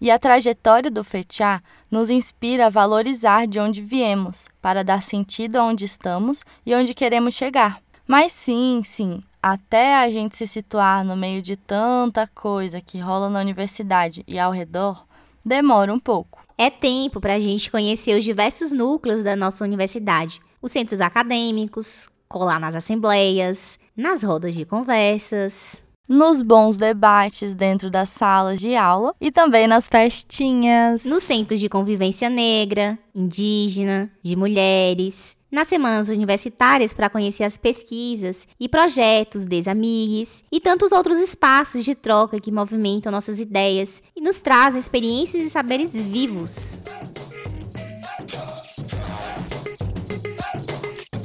E 0.00 0.12
a 0.12 0.16
trajetória 0.16 0.92
do 0.92 1.02
FETIA 1.02 1.60
nos 1.90 2.08
inspira 2.08 2.66
a 2.66 2.70
valorizar 2.70 3.48
de 3.48 3.58
onde 3.58 3.82
viemos, 3.82 4.46
para 4.62 4.84
dar 4.84 5.02
sentido 5.02 5.56
aonde 5.56 5.84
estamos 5.84 6.44
e 6.64 6.72
onde 6.76 6.94
queremos 6.94 7.34
chegar. 7.34 7.82
Mas 8.06 8.32
sim, 8.32 8.80
sim, 8.84 9.24
até 9.42 9.96
a 9.96 10.08
gente 10.08 10.36
se 10.36 10.46
situar 10.46 11.04
no 11.04 11.16
meio 11.16 11.42
de 11.42 11.56
tanta 11.56 12.28
coisa 12.28 12.80
que 12.80 13.00
rola 13.00 13.28
na 13.28 13.40
universidade 13.40 14.22
e 14.24 14.38
ao 14.38 14.52
redor, 14.52 15.04
demora 15.44 15.92
um 15.92 15.98
pouco. 15.98 16.37
É 16.60 16.70
tempo 16.70 17.20
para 17.20 17.34
a 17.34 17.40
gente 17.40 17.70
conhecer 17.70 18.18
os 18.18 18.24
diversos 18.24 18.72
núcleos 18.72 19.22
da 19.22 19.36
nossa 19.36 19.64
universidade, 19.64 20.40
os 20.60 20.72
centros 20.72 21.00
acadêmicos, 21.00 22.08
colar 22.28 22.58
nas 22.58 22.74
assembleias, 22.74 23.78
nas 23.96 24.24
rodas 24.24 24.56
de 24.56 24.64
conversas, 24.64 25.84
nos 26.08 26.42
bons 26.42 26.76
debates 26.76 27.54
dentro 27.54 27.88
das 27.88 28.10
salas 28.10 28.58
de 28.58 28.74
aula 28.74 29.14
e 29.20 29.30
também 29.30 29.68
nas 29.68 29.86
festinhas, 29.86 31.04
nos 31.04 31.22
centros 31.22 31.60
de 31.60 31.68
convivência 31.68 32.28
negra, 32.28 32.98
indígena, 33.14 34.10
de 34.20 34.34
mulheres, 34.34 35.36
nas 35.50 35.68
semanas 35.68 36.08
universitárias 36.08 36.92
para 36.92 37.10
conhecer 37.10 37.44
as 37.44 37.56
pesquisas 37.56 38.46
e 38.58 38.68
projetos 38.68 39.44
desamigues 39.44 40.44
e 40.52 40.60
tantos 40.60 40.92
outros 40.92 41.18
espaços 41.18 41.84
de 41.84 41.94
troca 41.94 42.40
que 42.40 42.52
movimentam 42.52 43.10
nossas 43.10 43.40
ideias 43.40 44.02
e 44.16 44.20
nos 44.20 44.40
trazem 44.40 44.78
experiências 44.78 45.44
e 45.44 45.50
saberes 45.50 46.00
vivos. 46.00 46.80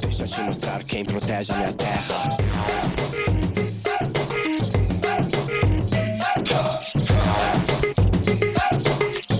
Deixa 0.00 0.24
eu 0.24 0.28
te 0.28 0.40
mostrar 0.42 0.84
quem 0.84 1.04
protege 1.04 1.52
a 1.52 1.56
minha 1.56 1.72
terra. 1.72 3.43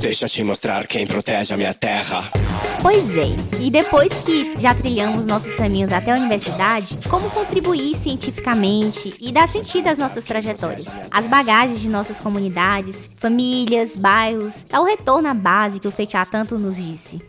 Deixa 0.05 0.27
eu 0.27 0.29
te 0.29 0.45
mostrar 0.45 0.87
quem 0.87 1.07
protege 1.07 1.55
a 1.55 1.57
minha 1.57 1.73
terra. 1.73 2.31
Pois 2.83 3.17
é, 3.17 3.29
e 3.59 3.71
depois 3.71 4.13
que 4.13 4.53
já 4.61 4.75
trilhamos 4.75 5.25
nossos 5.25 5.57
caminhos 5.57 5.91
até 5.95 6.13
a 6.13 6.17
universidade, 6.17 6.99
como 7.09 7.31
contribuir 7.31 7.97
cientificamente 7.97 9.15
e 9.19 9.33
dar 9.33 9.49
sentido 9.49 9.89
às 9.89 9.97
nossas 9.97 10.27
trajetórias, 10.27 11.01
às 11.11 11.27
bagagens 11.27 11.81
de 11.81 11.89
nossas 11.89 12.21
comunidades, 12.21 13.09
famílias, 13.17 13.97
bairros, 13.97 14.67
ao 14.71 14.85
retorno 14.85 15.27
à 15.27 15.33
base 15.33 15.81
que 15.81 15.89
o 15.89 15.91
Fetiá 15.91 16.27
tanto 16.27 16.59
nos 16.59 16.77
disse. 16.77 17.23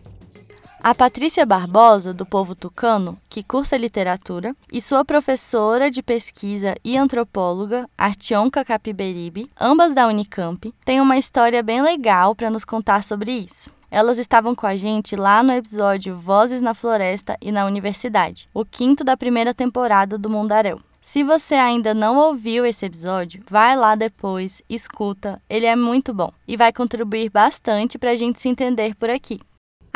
A 0.88 0.94
Patrícia 0.94 1.48
Barbosa, 1.48 2.14
do 2.14 2.28
povo 2.28 2.54
tucano, 2.54 3.18
que 3.28 3.42
cursa 3.42 3.76
literatura, 3.76 4.56
e 4.72 4.80
sua 4.80 5.04
professora 5.04 5.90
de 5.90 6.04
pesquisa 6.04 6.76
e 6.84 6.96
antropóloga, 6.96 7.90
Artionka 7.98 8.64
Capiberibe, 8.64 9.50
ambas 9.60 9.96
da 9.96 10.06
Unicamp, 10.06 10.72
têm 10.86 11.02
uma 11.02 11.18
história 11.18 11.64
bem 11.64 11.82
legal 11.82 12.36
para 12.36 12.52
nos 12.52 12.64
contar 12.64 13.04
sobre 13.04 13.32
isso. 13.32 13.72
Elas 13.90 14.20
estavam 14.20 14.54
com 14.54 14.68
a 14.68 14.76
gente 14.76 15.16
lá 15.16 15.42
no 15.42 15.54
episódio 15.54 16.16
Vozes 16.16 16.62
na 16.62 16.76
Floresta 16.76 17.36
e 17.42 17.52
na 17.52 17.66
Universidade, 17.66 18.48
o 18.54 18.64
quinto 18.64 19.04
da 19.04 19.18
primeira 19.18 19.56
temporada 19.56 20.20
do 20.20 20.30
Mundaréu. 20.30 20.80
Se 21.02 21.24
você 21.24 21.56
ainda 21.56 21.96
não 21.96 22.16
ouviu 22.16 22.64
esse 22.64 22.86
episódio, 22.86 23.42
vai 23.50 23.76
lá 23.76 23.96
depois, 23.96 24.62
escuta, 24.70 25.42
ele 25.50 25.66
é 25.66 25.76
muito 25.76 26.14
bom 26.14 26.32
e 26.48 26.56
vai 26.56 26.72
contribuir 26.72 27.32
bastante 27.32 27.98
para 27.98 28.12
a 28.12 28.16
gente 28.16 28.40
se 28.40 28.48
entender 28.48 28.94
por 28.94 29.10
aqui. 29.10 29.40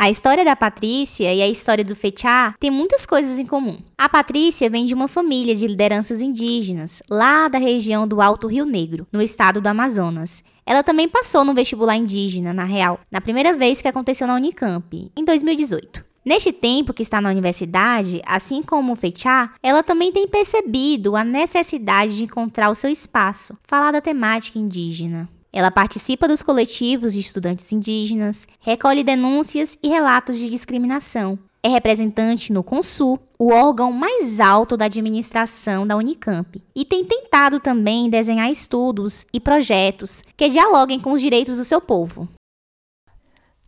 A 0.00 0.08
história 0.08 0.42
da 0.42 0.56
Patrícia 0.56 1.30
e 1.34 1.42
a 1.42 1.46
história 1.46 1.84
do 1.84 1.94
Fechá 1.94 2.54
têm 2.58 2.70
muitas 2.70 3.04
coisas 3.04 3.38
em 3.38 3.44
comum. 3.44 3.76
A 3.98 4.08
Patrícia 4.08 4.70
vem 4.70 4.86
de 4.86 4.94
uma 4.94 5.06
família 5.06 5.54
de 5.54 5.66
lideranças 5.66 6.22
indígenas, 6.22 7.02
lá 7.06 7.48
da 7.48 7.58
região 7.58 8.08
do 8.08 8.22
Alto 8.22 8.46
Rio 8.46 8.64
Negro, 8.64 9.06
no 9.12 9.20
estado 9.20 9.60
do 9.60 9.66
Amazonas. 9.66 10.42
Ela 10.64 10.82
também 10.82 11.06
passou 11.06 11.44
no 11.44 11.52
vestibular 11.52 11.96
indígena, 11.96 12.54
na 12.54 12.64
real, 12.64 12.98
na 13.10 13.20
primeira 13.20 13.52
vez 13.52 13.82
que 13.82 13.88
aconteceu 13.88 14.26
na 14.26 14.36
Unicamp, 14.36 15.12
em 15.14 15.22
2018. 15.22 16.02
Neste 16.24 16.50
tempo 16.50 16.94
que 16.94 17.02
está 17.02 17.20
na 17.20 17.28
universidade, 17.28 18.22
assim 18.24 18.62
como 18.62 18.94
o 18.94 18.96
Fechá, 18.96 19.52
ela 19.62 19.82
também 19.82 20.10
tem 20.10 20.26
percebido 20.26 21.14
a 21.14 21.22
necessidade 21.22 22.16
de 22.16 22.24
encontrar 22.24 22.70
o 22.70 22.74
seu 22.74 22.88
espaço, 22.88 23.54
falar 23.64 23.92
da 23.92 24.00
temática 24.00 24.58
indígena. 24.58 25.28
Ela 25.52 25.70
participa 25.70 26.28
dos 26.28 26.42
coletivos 26.42 27.14
de 27.14 27.20
estudantes 27.20 27.72
indígenas, 27.72 28.46
recolhe 28.60 29.02
denúncias 29.02 29.76
e 29.82 29.88
relatos 29.88 30.38
de 30.38 30.48
discriminação. 30.48 31.38
É 31.62 31.68
representante 31.68 32.52
no 32.52 32.62
Consul, 32.62 33.18
o 33.38 33.52
órgão 33.52 33.92
mais 33.92 34.40
alto 34.40 34.76
da 34.76 34.86
administração 34.86 35.86
da 35.86 35.96
Unicamp, 35.96 36.62
e 36.74 36.84
tem 36.84 37.04
tentado 37.04 37.60
também 37.60 38.08
desenhar 38.08 38.50
estudos 38.50 39.26
e 39.32 39.38
projetos 39.38 40.22
que 40.36 40.48
dialoguem 40.48 40.98
com 40.98 41.12
os 41.12 41.20
direitos 41.20 41.58
do 41.58 41.64
seu 41.64 41.80
povo. 41.80 42.28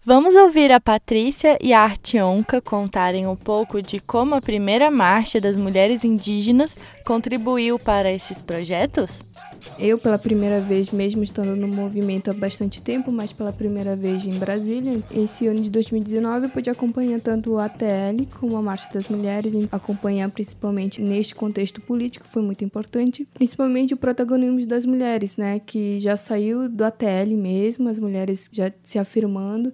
Vamos 0.05 0.35
ouvir 0.35 0.73
a 0.73 0.81
Patrícia 0.81 1.57
e 1.61 1.73
a 1.73 1.83
Artionca 1.83 2.61
contarem 2.61 3.29
um 3.29 3.37
pouco 3.37 3.81
de 3.81 4.01
como 4.01 4.35
a 4.35 4.41
primeira 4.41 4.91
marcha 4.91 5.41
das 5.41 5.57
mulheres 5.57 6.03
indígenas 6.03 6.77
contribuiu 7.05 7.79
para 7.79 8.11
esses 8.11 8.43
projetos? 8.43 9.23
Eu, 9.79 9.99
pela 9.99 10.19
primeira 10.19 10.61
vez, 10.61 10.91
mesmo 10.91 11.23
estando 11.23 11.57
no 11.57 11.69
movimento 11.69 12.31
há 12.31 12.35
bastante 12.35 12.81
tempo, 12.81 13.11
mas 13.11 13.33
pela 13.33 13.53
primeira 13.53 13.97
vez 13.97 14.27
em 14.27 14.39
Brasília, 14.39 15.03
esse 15.11 15.47
ano 15.47 15.61
de 15.61 15.71
2019, 15.71 16.47
eu 16.47 16.51
pude 16.51 16.71
acompanhar 16.71 17.21
tanto 17.21 17.53
o 17.53 17.59
ATL 17.59 18.27
como 18.39 18.57
a 18.57 18.63
Marcha 18.63 18.89
das 18.93 19.09
Mulheres, 19.09 19.53
acompanhar 19.71 20.31
principalmente 20.31 21.01
neste 21.01 21.35
contexto 21.35 21.81
político, 21.81 22.27
foi 22.31 22.43
muito 22.43 22.65
importante, 22.65 23.27
principalmente 23.35 23.95
o 23.95 23.97
protagonismo 23.97 24.65
das 24.67 24.87
mulheres, 24.87 25.37
né, 25.37 25.59
que 25.59 25.99
já 26.01 26.17
saiu 26.17 26.69
do 26.69 26.85
ATL 26.85 27.37
mesmo, 27.37 27.89
as 27.89 27.99
mulheres 27.99 28.49
já 28.53 28.73
se 28.83 28.99
afirmando, 28.99 29.73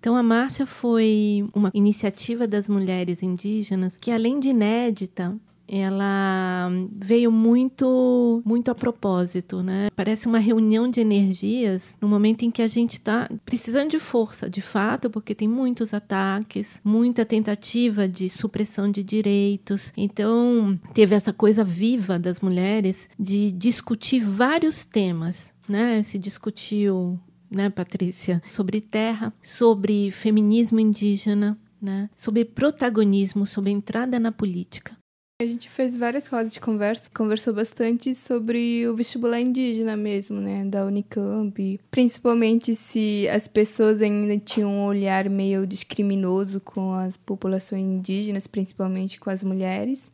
então, 0.00 0.16
a 0.16 0.22
marcha 0.22 0.64
foi 0.64 1.46
uma 1.54 1.70
iniciativa 1.74 2.46
das 2.46 2.70
mulheres 2.70 3.22
indígenas 3.22 3.98
que, 3.98 4.10
além 4.10 4.40
de 4.40 4.48
inédita, 4.48 5.38
ela 5.70 6.68
veio 6.92 7.30
muito 7.30 8.42
muito 8.44 8.70
a 8.70 8.74
propósito, 8.74 9.62
né? 9.62 9.88
Parece 9.94 10.26
uma 10.26 10.38
reunião 10.38 10.88
de 10.88 11.00
energias 11.00 11.96
no 12.00 12.08
momento 12.08 12.44
em 12.44 12.50
que 12.50 12.62
a 12.62 12.66
gente 12.66 12.94
está 12.94 13.30
precisando 13.44 13.90
de 13.90 13.98
força, 13.98 14.50
de 14.50 14.60
fato, 14.60 15.08
porque 15.08 15.34
tem 15.34 15.46
muitos 15.46 15.94
ataques, 15.94 16.80
muita 16.82 17.24
tentativa 17.24 18.08
de 18.08 18.28
supressão 18.28 18.90
de 18.90 19.04
direitos. 19.04 19.92
Então, 19.96 20.78
teve 20.92 21.14
essa 21.14 21.32
coisa 21.32 21.62
viva 21.62 22.18
das 22.18 22.40
mulheres 22.40 23.08
de 23.18 23.52
discutir 23.52 24.20
vários 24.20 24.84
temas, 24.84 25.52
né? 25.68 26.02
Se 26.02 26.18
discutiu 26.18 27.18
né, 27.50 27.68
Patrícia? 27.68 28.40
Sobre 28.48 28.80
terra, 28.80 29.32
sobre 29.42 30.10
feminismo 30.12 30.78
indígena, 30.78 31.58
né? 31.82 32.08
Sobre 32.14 32.44
protagonismo, 32.44 33.44
sobre 33.44 33.70
entrada 33.70 34.20
na 34.20 34.30
política. 34.30 34.99
A 35.40 35.46
gente 35.46 35.70
fez 35.70 35.96
várias 35.96 36.26
rodas 36.26 36.52
de 36.52 36.60
conversa, 36.60 37.08
conversou 37.14 37.54
bastante 37.54 38.14
sobre 38.14 38.86
o 38.86 38.94
vestibular 38.94 39.40
indígena 39.40 39.96
mesmo, 39.96 40.38
né, 40.38 40.66
da 40.66 40.84
Unicamp, 40.84 41.80
principalmente 41.90 42.74
se 42.76 43.26
as 43.26 43.48
pessoas 43.48 44.02
ainda 44.02 44.36
tinham 44.36 44.70
um 44.70 44.84
olhar 44.84 45.30
meio 45.30 45.66
discriminoso 45.66 46.60
com 46.60 46.92
as 46.92 47.16
populações 47.16 47.82
indígenas, 47.82 48.46
principalmente 48.46 49.18
com 49.18 49.30
as 49.30 49.42
mulheres 49.42 50.12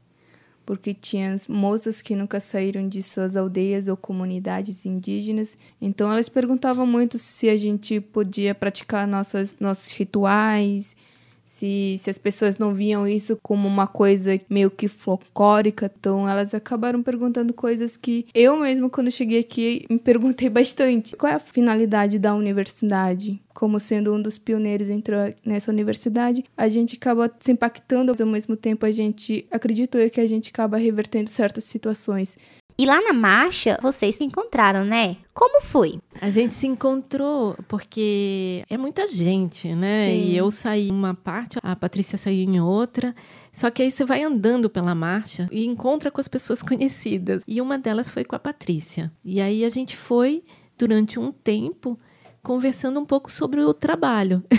porque 0.64 0.92
tinha 0.92 1.36
moças 1.48 2.02
que 2.02 2.16
nunca 2.16 2.40
saíram 2.40 2.88
de 2.88 3.00
suas 3.00 3.36
aldeias 3.36 3.86
ou 3.86 3.96
comunidades 3.96 4.84
indígenas. 4.84 5.56
Então 5.80 6.10
elas 6.10 6.28
perguntavam 6.28 6.84
muito 6.84 7.18
se 7.18 7.48
a 7.48 7.56
gente 7.56 8.00
podia 8.00 8.52
praticar 8.52 9.06
nossas, 9.06 9.56
nossos 9.60 9.92
rituais, 9.92 10.96
se, 11.46 11.96
se 11.98 12.10
as 12.10 12.18
pessoas 12.18 12.58
não 12.58 12.74
viam 12.74 13.06
isso 13.06 13.38
como 13.40 13.68
uma 13.68 13.86
coisa 13.86 14.38
meio 14.50 14.68
que 14.68 14.88
folclórica, 14.88 15.90
então 15.98 16.28
elas 16.28 16.52
acabaram 16.52 17.02
perguntando 17.02 17.54
coisas 17.54 17.96
que 17.96 18.26
eu 18.34 18.56
mesma, 18.56 18.90
quando 18.90 19.12
cheguei 19.12 19.38
aqui, 19.38 19.86
me 19.88 19.96
perguntei 19.96 20.50
bastante. 20.50 21.14
Qual 21.16 21.32
é 21.32 21.36
a 21.36 21.38
finalidade 21.38 22.18
da 22.18 22.34
universidade? 22.34 23.40
Como 23.54 23.78
sendo 23.78 24.12
um 24.12 24.20
dos 24.20 24.36
pioneiros 24.36 24.90
entrou 24.90 25.32
nessa 25.44 25.70
universidade, 25.70 26.44
a 26.56 26.68
gente 26.68 26.96
acaba 26.96 27.32
se 27.38 27.52
impactando, 27.52 28.12
ao 28.18 28.28
mesmo 28.28 28.56
tempo 28.56 28.84
a 28.84 28.90
gente, 28.90 29.46
acredito 29.50 29.96
eu 29.96 30.10
que 30.10 30.20
a 30.20 30.28
gente 30.28 30.50
acaba 30.50 30.76
revertendo 30.76 31.30
certas 31.30 31.64
situações. 31.64 32.36
E 32.78 32.84
lá 32.84 33.00
na 33.00 33.14
marcha, 33.14 33.78
vocês 33.80 34.16
se 34.16 34.24
encontraram, 34.24 34.84
né? 34.84 35.16
Como 35.32 35.62
foi? 35.62 35.98
A 36.20 36.28
gente 36.28 36.52
se 36.52 36.66
encontrou 36.66 37.56
porque 37.66 38.62
é 38.68 38.76
muita 38.76 39.08
gente, 39.08 39.74
né? 39.74 40.10
Sim. 40.10 40.24
E 40.24 40.36
eu 40.36 40.50
saí 40.50 40.90
uma 40.90 41.14
parte, 41.14 41.58
a 41.62 41.74
Patrícia 41.74 42.18
saiu 42.18 42.42
em 42.44 42.60
outra. 42.60 43.14
Só 43.50 43.70
que 43.70 43.82
aí 43.82 43.90
você 43.90 44.04
vai 44.04 44.22
andando 44.22 44.68
pela 44.68 44.94
marcha 44.94 45.48
e 45.50 45.64
encontra 45.64 46.10
com 46.10 46.20
as 46.20 46.28
pessoas 46.28 46.60
conhecidas. 46.62 47.42
E 47.46 47.62
uma 47.62 47.78
delas 47.78 48.10
foi 48.10 48.24
com 48.24 48.36
a 48.36 48.38
Patrícia. 48.38 49.10
E 49.24 49.40
aí 49.40 49.64
a 49.64 49.70
gente 49.70 49.96
foi 49.96 50.44
durante 50.76 51.18
um 51.18 51.32
tempo 51.32 51.98
conversando 52.42 53.00
um 53.00 53.06
pouco 53.06 53.32
sobre 53.32 53.62
o 53.62 53.72
trabalho. 53.72 54.44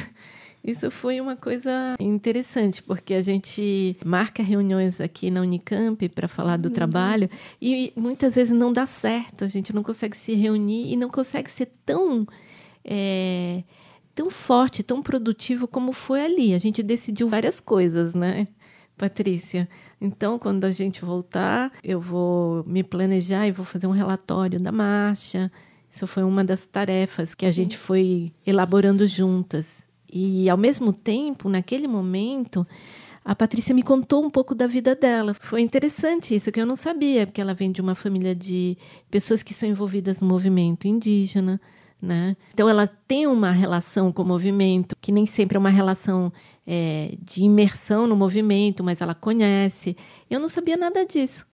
Isso 0.68 0.92
foi 0.92 1.22
uma 1.22 1.38
coisa 1.38 1.96
interessante, 1.98 2.84
porque 2.84 3.14
a 3.14 3.22
gente 3.22 3.96
marca 4.04 4.44
reuniões 4.44 5.00
aqui 5.00 5.32
na 5.32 5.40
Unicamp 5.40 6.10
para 6.10 6.28
falar 6.28 6.58
do 6.58 6.68
uhum. 6.68 6.74
trabalho 6.74 7.30
e 7.62 7.94
muitas 7.96 8.36
vezes 8.36 8.54
não 8.54 8.74
dá 8.74 8.86
certo, 8.86 9.46
a 9.46 9.48
gente 9.48 9.74
não 9.74 9.82
consegue 9.82 10.18
se 10.18 10.36
reunir 10.36 10.92
e 10.92 10.98
não 10.98 11.10
consegue 11.10 11.50
ser 11.50 11.70
tão. 11.86 12.28
É, 12.84 13.64
tão 14.14 14.30
forte, 14.30 14.84
tão 14.84 15.02
produtivo 15.02 15.68
como 15.68 15.94
foi 15.94 16.26
ali. 16.26 16.54
A 16.54 16.58
gente 16.58 16.82
decidiu 16.82 17.30
várias 17.30 17.60
coisas, 17.60 18.14
né, 18.14 18.48
Patrícia? 18.98 19.70
Então, 20.02 20.40
quando 20.40 20.66
a 20.66 20.72
gente 20.72 21.06
voltar, 21.06 21.72
eu 21.84 22.02
vou 22.02 22.64
me 22.66 22.84
planejar 22.84 23.48
e 23.48 23.52
vou 23.52 23.66
fazer 23.66 23.88
um 23.88 23.92
relatório 23.92 24.60
da 24.60 24.72
marcha. 24.72 25.52
Isso 25.90 26.08
foi 26.08 26.24
uma 26.24 26.44
das 26.44 26.66
tarefas 26.66 27.34
que 27.34 27.46
a 27.46 27.52
gente 27.52 27.78
foi 27.78 28.34
elaborando 28.46 29.06
juntas. 29.08 29.87
E 30.12 30.50
ao 30.50 30.58
mesmo 30.58 30.94
tempo, 30.94 31.50
naquele 31.50 31.88
momento, 31.88 32.66
a 33.24 33.36
Patrícia 33.36 33.76
me 33.76 33.84
contou 33.84 34.24
um 34.24 34.30
pouco 34.30 34.56
da 34.56 34.68
vida 34.68 34.96
dela. 34.96 35.34
Foi 35.34 35.62
interessante 35.62 36.34
isso, 36.34 36.52
que 36.52 36.62
eu 36.62 36.66
não 36.66 36.76
sabia, 36.78 37.28
porque 37.28 37.42
ela 37.42 37.54
vem 37.54 37.72
de 37.72 37.82
uma 37.82 37.94
família 37.94 38.34
de 38.34 38.78
pessoas 39.12 39.44
que 39.44 39.54
são 39.54 39.68
envolvidas 39.68 40.22
no 40.22 40.28
movimento 40.28 40.88
indígena. 40.88 41.60
Né? 42.02 42.38
Então, 42.54 42.70
ela 42.70 42.88
tem 42.88 43.28
uma 43.28 43.52
relação 43.52 44.14
com 44.14 44.22
o 44.22 44.26
movimento, 44.26 44.96
que 45.02 45.12
nem 45.12 45.26
sempre 45.26 45.58
é 45.58 45.60
uma 45.60 45.70
relação 45.70 46.32
é, 46.66 47.18
de 47.20 47.44
imersão 47.44 48.08
no 48.08 48.16
movimento, 48.16 48.84
mas 48.84 49.02
ela 49.02 49.16
conhece. 49.16 49.98
Eu 50.30 50.40
não 50.40 50.48
sabia 50.48 50.78
nada 50.78 51.06
disso. 51.06 51.46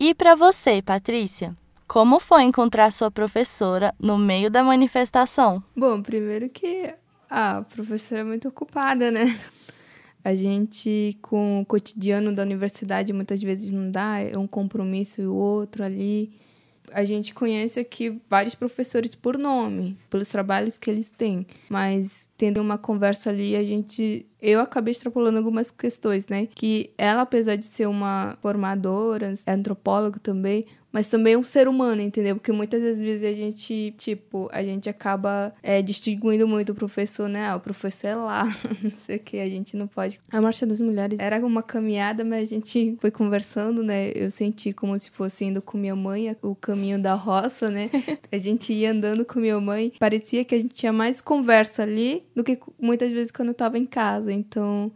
E 0.00 0.14
para 0.14 0.34
você, 0.34 0.82
Patrícia? 0.82 1.54
Como 1.86 2.18
foi 2.18 2.42
encontrar 2.42 2.90
sua 2.90 3.10
professora 3.10 3.94
no 4.00 4.16
meio 4.16 4.50
da 4.50 4.64
manifestação? 4.64 5.62
Bom, 5.76 6.02
primeiro 6.02 6.48
que 6.48 6.94
ah, 7.34 7.58
a 7.58 7.62
professora 7.62 8.20
é 8.20 8.24
muito 8.24 8.46
ocupada, 8.46 9.10
né? 9.10 9.24
A 10.22 10.34
gente, 10.34 11.16
com 11.22 11.62
o 11.62 11.66
cotidiano 11.66 12.32
da 12.32 12.42
universidade, 12.42 13.10
muitas 13.12 13.42
vezes 13.42 13.72
não 13.72 13.90
dá, 13.90 14.20
é 14.20 14.36
um 14.36 14.46
compromisso 14.46 15.22
e 15.22 15.26
o 15.26 15.34
outro 15.34 15.82
ali. 15.82 16.30
A 16.92 17.04
gente 17.04 17.34
conhece 17.34 17.80
aqui 17.80 18.20
vários 18.28 18.54
professores 18.54 19.14
por 19.14 19.38
nome, 19.38 19.96
pelos 20.10 20.28
trabalhos 20.28 20.76
que 20.76 20.90
eles 20.90 21.08
têm, 21.08 21.46
mas 21.70 22.28
tendo 22.42 22.60
uma 22.60 22.76
conversa 22.76 23.30
ali, 23.30 23.54
a 23.54 23.62
gente 23.62 24.26
eu 24.42 24.58
acabei 24.58 24.90
extrapolando 24.90 25.38
algumas 25.38 25.70
questões, 25.70 26.26
né? 26.26 26.48
Que 26.52 26.90
ela, 26.98 27.22
apesar 27.22 27.54
de 27.54 27.64
ser 27.64 27.86
uma 27.86 28.36
formadora, 28.42 29.32
é 29.46 29.52
antropóloga 29.52 30.18
também, 30.18 30.66
mas 30.92 31.08
também 31.08 31.36
um 31.36 31.42
ser 31.42 31.68
humano, 31.68 32.02
entendeu? 32.02 32.34
Porque 32.36 32.52
muitas 32.52 32.82
das 32.82 33.00
vezes 33.00 33.24
a 33.24 33.32
gente, 33.32 33.94
tipo, 33.96 34.50
a 34.52 34.62
gente 34.62 34.90
acaba 34.90 35.52
é, 35.62 35.80
distinguindo 35.80 36.46
muito 36.46 36.72
o 36.72 36.74
professor, 36.74 37.28
né? 37.28 37.46
Ah, 37.46 37.56
o 37.56 37.60
professor 37.60 38.08
é 38.08 38.14
lá, 38.16 38.44
não 38.82 38.90
sei 38.90 39.16
o 39.16 39.20
que, 39.20 39.38
a 39.38 39.46
gente 39.46 39.76
não 39.76 39.86
pode. 39.86 40.20
A 40.30 40.40
Marcha 40.40 40.66
das 40.66 40.80
Mulheres 40.80 41.18
era 41.20 41.38
uma 41.46 41.62
caminhada, 41.62 42.24
mas 42.24 42.48
a 42.48 42.54
gente 42.54 42.98
foi 43.00 43.10
conversando, 43.10 43.82
né? 43.82 44.10
Eu 44.14 44.30
senti 44.30 44.72
como 44.72 44.98
se 44.98 45.10
fosse 45.10 45.44
indo 45.44 45.62
com 45.62 45.78
minha 45.78 45.96
mãe, 45.96 46.36
o 46.42 46.54
caminho 46.54 47.00
da 47.00 47.14
roça, 47.14 47.70
né? 47.70 47.88
A 48.32 48.38
gente 48.38 48.72
ia 48.72 48.90
andando 48.90 49.24
com 49.24 49.38
minha 49.38 49.60
mãe, 49.60 49.92
parecia 49.98 50.44
que 50.44 50.54
a 50.54 50.58
gente 50.58 50.74
tinha 50.74 50.92
mais 50.92 51.20
conversa 51.20 51.82
ali 51.82 52.24
do 52.34 52.42
que 52.44 52.58
muitas 52.80 53.10
vezes 53.10 53.30
quando 53.30 53.48
eu 53.48 53.54
tava 53.54 53.78
em 53.78 53.84
casa. 53.84 54.32
Então, 54.32 54.92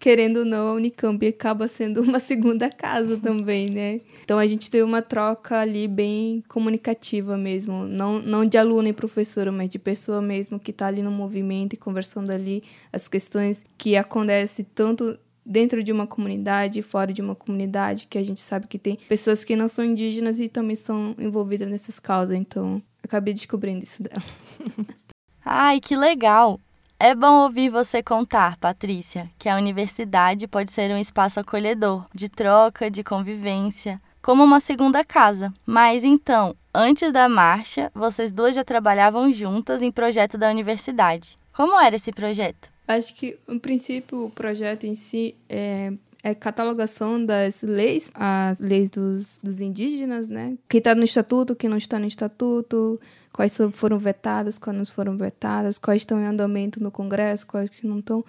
querendo 0.00 0.38
ou 0.38 0.44
não, 0.44 0.68
a 0.68 0.72
Unicamp 0.72 1.24
acaba 1.26 1.68
sendo 1.68 2.00
uma 2.02 2.18
segunda 2.18 2.70
casa 2.70 3.18
também, 3.18 3.70
né? 3.70 4.00
Então 4.24 4.38
a 4.38 4.46
gente 4.46 4.70
teve 4.70 4.82
uma 4.82 5.02
troca 5.02 5.60
ali 5.60 5.86
bem 5.86 6.42
comunicativa 6.48 7.36
mesmo, 7.36 7.84
não, 7.84 8.18
não 8.18 8.44
de 8.44 8.56
aluno 8.56 8.88
e 8.88 8.92
professora, 8.92 9.52
mas 9.52 9.68
de 9.68 9.78
pessoa 9.78 10.22
mesmo 10.22 10.58
que 10.58 10.70
está 10.70 10.86
ali 10.86 11.02
no 11.02 11.10
movimento 11.10 11.74
e 11.74 11.76
conversando 11.76 12.30
ali 12.30 12.64
as 12.90 13.06
questões 13.06 13.64
que 13.76 13.94
acontecem 13.94 14.66
tanto 14.74 15.18
dentro 15.44 15.82
de 15.82 15.92
uma 15.92 16.06
comunidade 16.06 16.80
fora 16.80 17.12
de 17.12 17.20
uma 17.20 17.34
comunidade, 17.34 18.06
que 18.08 18.16
a 18.18 18.22
gente 18.22 18.40
sabe 18.40 18.68
que 18.68 18.78
tem 18.78 18.98
pessoas 19.08 19.44
que 19.44 19.56
não 19.56 19.68
são 19.68 19.84
indígenas 19.84 20.38
e 20.38 20.48
também 20.48 20.76
são 20.76 21.14
envolvidas 21.18 21.68
nessas 21.68 21.98
causas, 21.98 22.36
então 22.36 22.80
acabei 23.02 23.34
descobrindo 23.34 23.82
isso 23.82 24.02
dela. 24.02 24.22
Ai, 25.44 25.80
que 25.80 25.96
legal! 25.96 26.60
É 27.02 27.14
bom 27.14 27.44
ouvir 27.44 27.70
você 27.70 28.02
contar, 28.02 28.58
Patrícia, 28.58 29.30
que 29.38 29.48
a 29.48 29.56
universidade 29.56 30.46
pode 30.46 30.70
ser 30.70 30.90
um 30.90 30.98
espaço 30.98 31.40
acolhedor, 31.40 32.04
de 32.14 32.28
troca, 32.28 32.90
de 32.90 33.02
convivência, 33.02 33.98
como 34.20 34.44
uma 34.44 34.60
segunda 34.60 35.02
casa. 35.02 35.50
Mas 35.64 36.04
então, 36.04 36.54
antes 36.74 37.10
da 37.10 37.26
marcha, 37.26 37.90
vocês 37.94 38.30
duas 38.30 38.54
já 38.54 38.62
trabalhavam 38.62 39.32
juntas 39.32 39.80
em 39.80 39.90
projeto 39.90 40.36
da 40.36 40.50
universidade. 40.50 41.38
Como 41.54 41.80
era 41.80 41.96
esse 41.96 42.12
projeto? 42.12 42.70
Acho 42.86 43.14
que, 43.14 43.38
no 43.48 43.58
princípio, 43.58 44.26
o 44.26 44.30
projeto 44.30 44.84
em 44.84 44.94
si 44.94 45.34
é, 45.48 45.94
é 46.22 46.34
catalogação 46.34 47.24
das 47.24 47.62
leis, 47.62 48.10
as 48.14 48.60
leis 48.60 48.90
dos, 48.90 49.38
dos 49.42 49.60
indígenas, 49.60 50.28
né? 50.28 50.56
Que 50.68 50.78
está 50.78 50.94
no 50.94 51.04
estatuto, 51.04 51.56
que 51.56 51.68
não 51.68 51.76
está 51.76 51.98
no 51.98 52.06
estatuto, 52.06 53.00
quais 53.32 53.56
foram 53.72 53.98
vetadas, 53.98 54.58
quais 54.58 54.76
não 54.76 54.84
foram 54.84 55.16
vetadas, 55.16 55.78
quais 55.78 56.02
estão 56.02 56.20
em 56.20 56.26
andamento 56.26 56.82
no 56.82 56.90
Congresso, 56.90 57.46
quais 57.46 57.70
que 57.70 57.86
não 57.86 58.00
estão. 58.00 58.24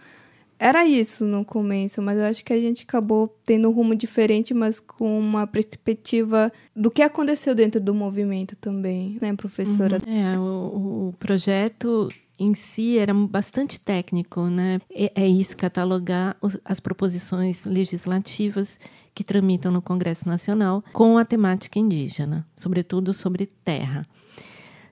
Era 0.57 0.85
isso 0.85 1.25
no 1.25 1.43
começo, 1.43 2.01
mas 2.03 2.19
eu 2.19 2.23
acho 2.23 2.45
que 2.45 2.53
a 2.53 2.59
gente 2.59 2.83
acabou 2.83 3.35
tendo 3.43 3.67
um 3.67 3.71
rumo 3.71 3.95
diferente, 3.95 4.53
mas 4.53 4.79
com 4.79 5.19
uma 5.19 5.47
perspectiva 5.47 6.53
do 6.75 6.91
que 6.91 7.01
aconteceu 7.01 7.55
dentro 7.55 7.81
do 7.81 7.95
movimento 7.95 8.55
também, 8.55 9.17
né, 9.19 9.35
professora? 9.35 9.97
Uhum. 10.05 10.33
É, 10.33 10.37
o, 10.37 11.09
o 11.09 11.15
projeto 11.17 12.09
em 12.41 12.55
si 12.55 12.97
era 12.97 13.13
bastante 13.13 13.79
técnico, 13.79 14.45
né? 14.47 14.79
É, 14.89 15.23
é 15.23 15.27
isso, 15.27 15.55
catalogar 15.55 16.35
as 16.65 16.79
proposições 16.79 17.65
legislativas 17.65 18.79
que 19.13 19.23
tramitam 19.23 19.71
no 19.71 19.81
Congresso 19.81 20.27
Nacional 20.27 20.83
com 20.91 21.17
a 21.17 21.25
temática 21.25 21.77
indígena, 21.77 22.47
sobretudo 22.55 23.13
sobre 23.13 23.45
terra. 23.45 24.05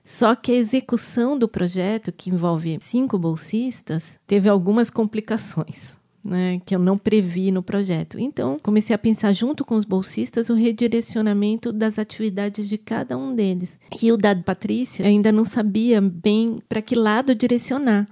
Só 0.04 0.34
que 0.34 0.52
a 0.52 0.56
execução 0.56 1.38
do 1.38 1.48
projeto, 1.48 2.10
que 2.10 2.30
envolve 2.30 2.78
cinco 2.80 3.18
bolsistas, 3.18 4.18
teve 4.26 4.48
algumas 4.48 4.90
complicações. 4.90 5.99
Né, 6.22 6.60
que 6.66 6.74
eu 6.74 6.78
não 6.78 6.98
previ 6.98 7.50
no 7.50 7.62
projeto. 7.62 8.18
Então, 8.18 8.58
comecei 8.62 8.94
a 8.94 8.98
pensar 8.98 9.32
junto 9.32 9.64
com 9.64 9.74
os 9.74 9.86
bolsistas 9.86 10.50
o 10.50 10.54
redirecionamento 10.54 11.72
das 11.72 11.98
atividades 11.98 12.68
de 12.68 12.76
cada 12.76 13.16
um 13.16 13.34
deles. 13.34 13.80
E 14.02 14.12
o 14.12 14.18
da 14.18 14.36
Patrícia 14.36 15.06
ainda 15.06 15.32
não 15.32 15.44
sabia 15.44 15.98
bem 15.98 16.62
para 16.68 16.82
que 16.82 16.94
lado 16.94 17.34
direcionar. 17.34 18.06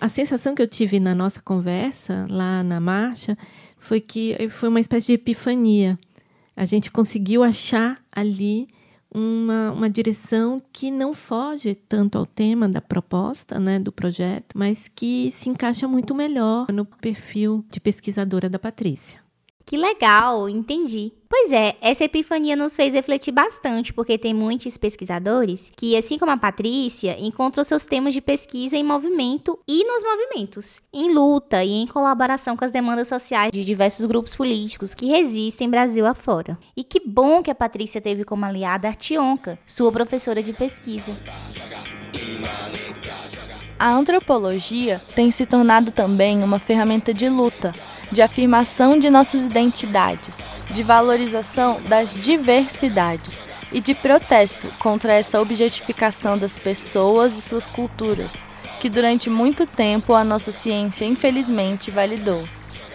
A 0.00 0.08
sensação 0.08 0.52
que 0.52 0.60
eu 0.60 0.66
tive 0.66 0.98
na 0.98 1.14
nossa 1.14 1.40
conversa 1.40 2.26
lá 2.28 2.64
na 2.64 2.80
marcha 2.80 3.38
foi 3.78 4.00
que 4.00 4.36
foi 4.48 4.68
uma 4.68 4.80
espécie 4.80 5.06
de 5.06 5.12
epifania. 5.12 5.96
A 6.56 6.64
gente 6.64 6.90
conseguiu 6.90 7.44
achar 7.44 8.02
ali 8.10 8.66
uma, 9.14 9.72
uma 9.72 9.90
direção 9.90 10.60
que 10.72 10.90
não 10.90 11.12
foge 11.12 11.74
tanto 11.74 12.16
ao 12.16 12.26
tema 12.26 12.68
da 12.68 12.80
proposta, 12.80 13.58
né, 13.58 13.78
do 13.78 13.92
projeto, 13.92 14.56
mas 14.56 14.88
que 14.88 15.30
se 15.30 15.48
encaixa 15.48 15.86
muito 15.86 16.14
melhor 16.14 16.66
no 16.72 16.84
perfil 16.84 17.64
de 17.70 17.80
pesquisadora 17.80 18.48
da 18.48 18.58
Patrícia. 18.58 19.20
Que 19.64 19.76
legal, 19.76 20.48
entendi. 20.48 21.12
Pois 21.28 21.50
é, 21.50 21.76
essa 21.80 22.04
epifania 22.04 22.54
nos 22.54 22.76
fez 22.76 22.92
refletir 22.92 23.32
bastante, 23.32 23.90
porque 23.90 24.18
tem 24.18 24.34
muitos 24.34 24.76
pesquisadores 24.76 25.72
que, 25.74 25.96
assim 25.96 26.18
como 26.18 26.30
a 26.30 26.36
Patrícia, 26.36 27.16
encontram 27.18 27.64
seus 27.64 27.86
temas 27.86 28.12
de 28.12 28.20
pesquisa 28.20 28.76
em 28.76 28.84
movimento 28.84 29.58
e 29.66 29.82
nos 29.84 30.02
movimentos, 30.04 30.82
em 30.92 31.14
luta 31.14 31.64
e 31.64 31.70
em 31.70 31.86
colaboração 31.86 32.54
com 32.54 32.66
as 32.66 32.70
demandas 32.70 33.08
sociais 33.08 33.50
de 33.50 33.64
diversos 33.64 34.04
grupos 34.04 34.36
políticos 34.36 34.94
que 34.94 35.06
resistem 35.06 35.70
Brasil 35.70 36.04
afora. 36.04 36.58
E 36.76 36.84
que 36.84 37.00
bom 37.00 37.42
que 37.42 37.50
a 37.50 37.54
Patrícia 37.54 38.00
teve 38.00 38.24
como 38.24 38.44
aliada 38.44 38.88
a 38.88 38.94
Tionca, 38.94 39.58
sua 39.66 39.90
professora 39.90 40.42
de 40.42 40.52
pesquisa. 40.52 41.16
A 43.78 43.90
antropologia 43.90 45.00
tem 45.14 45.30
se 45.30 45.46
tornado 45.46 45.90
também 45.90 46.44
uma 46.44 46.58
ferramenta 46.58 47.14
de 47.14 47.28
luta 47.28 47.74
de 48.12 48.22
afirmação 48.22 48.98
de 48.98 49.10
nossas 49.10 49.42
identidades, 49.42 50.38
de 50.70 50.82
valorização 50.82 51.80
das 51.88 52.12
diversidades 52.14 53.44
e 53.72 53.80
de 53.80 53.94
protesto 53.94 54.68
contra 54.78 55.14
essa 55.14 55.40
objetificação 55.40 56.36
das 56.36 56.58
pessoas 56.58 57.34
e 57.36 57.40
suas 57.40 57.66
culturas, 57.66 58.44
que 58.78 58.90
durante 58.90 59.30
muito 59.30 59.66
tempo 59.66 60.12
a 60.12 60.22
nossa 60.22 60.52
ciência 60.52 61.06
infelizmente 61.06 61.90
validou. 61.90 62.44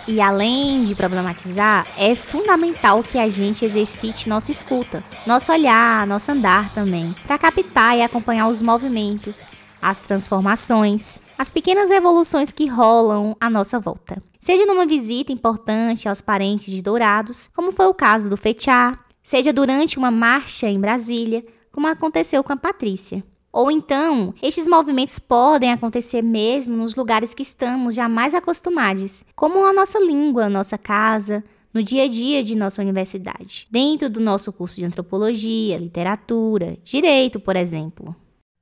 E 0.07 0.21
além 0.21 0.83
de 0.83 0.95
problematizar, 0.95 1.85
é 1.97 2.15
fundamental 2.15 3.03
que 3.03 3.19
a 3.19 3.27
gente 3.27 3.65
exercite 3.65 4.29
nossa 4.29 4.51
escuta, 4.51 5.03
nosso 5.25 5.51
olhar, 5.51 6.07
nosso 6.07 6.31
andar 6.31 6.73
também, 6.73 7.13
para 7.25 7.37
captar 7.37 7.97
e 7.97 8.01
acompanhar 8.01 8.47
os 8.47 8.61
movimentos, 8.61 9.47
as 9.81 9.99
transformações, 10.03 11.19
as 11.37 11.49
pequenas 11.51 11.91
revoluções 11.91 12.51
que 12.51 12.65
rolam 12.65 13.35
à 13.39 13.49
nossa 13.49 13.79
volta 13.79 14.21
seja 14.39 14.65
numa 14.65 14.85
visita 14.85 15.31
importante 15.31 16.09
aos 16.09 16.21
parentes 16.21 16.73
de 16.73 16.81
Dourados, 16.81 17.49
como 17.55 17.71
foi 17.71 17.85
o 17.85 17.93
caso 17.93 18.29
do 18.29 18.37
Fechá, 18.37 18.97
seja 19.21 19.51
durante 19.51 19.97
uma 19.97 20.09
marcha 20.09 20.67
em 20.67 20.79
Brasília, 20.79 21.45
como 21.71 21.85
aconteceu 21.85 22.43
com 22.43 22.53
a 22.53 22.57
Patrícia. 22.57 23.23
Ou 23.51 23.69
então, 23.69 24.33
estes 24.41 24.67
movimentos 24.67 25.19
podem 25.19 25.71
acontecer 25.71 26.21
mesmo 26.21 26.75
nos 26.77 26.95
lugares 26.95 27.33
que 27.33 27.41
estamos 27.41 27.93
jamais 27.93 28.33
acostumados, 28.33 29.23
como 29.35 29.65
a 29.65 29.73
nossa 29.73 29.99
língua, 29.99 30.45
a 30.45 30.49
nossa 30.49 30.77
casa, 30.77 31.43
no 31.73 31.83
dia 31.83 32.03
a 32.03 32.07
dia 32.07 32.43
de 32.43 32.55
nossa 32.55 32.81
universidade, 32.81 33.67
dentro 33.69 34.09
do 34.09 34.19
nosso 34.19 34.51
curso 34.53 34.77
de 34.77 34.85
antropologia, 34.85 35.77
literatura, 35.77 36.77
direito, 36.83 37.39
por 37.39 37.55
exemplo 37.55 38.15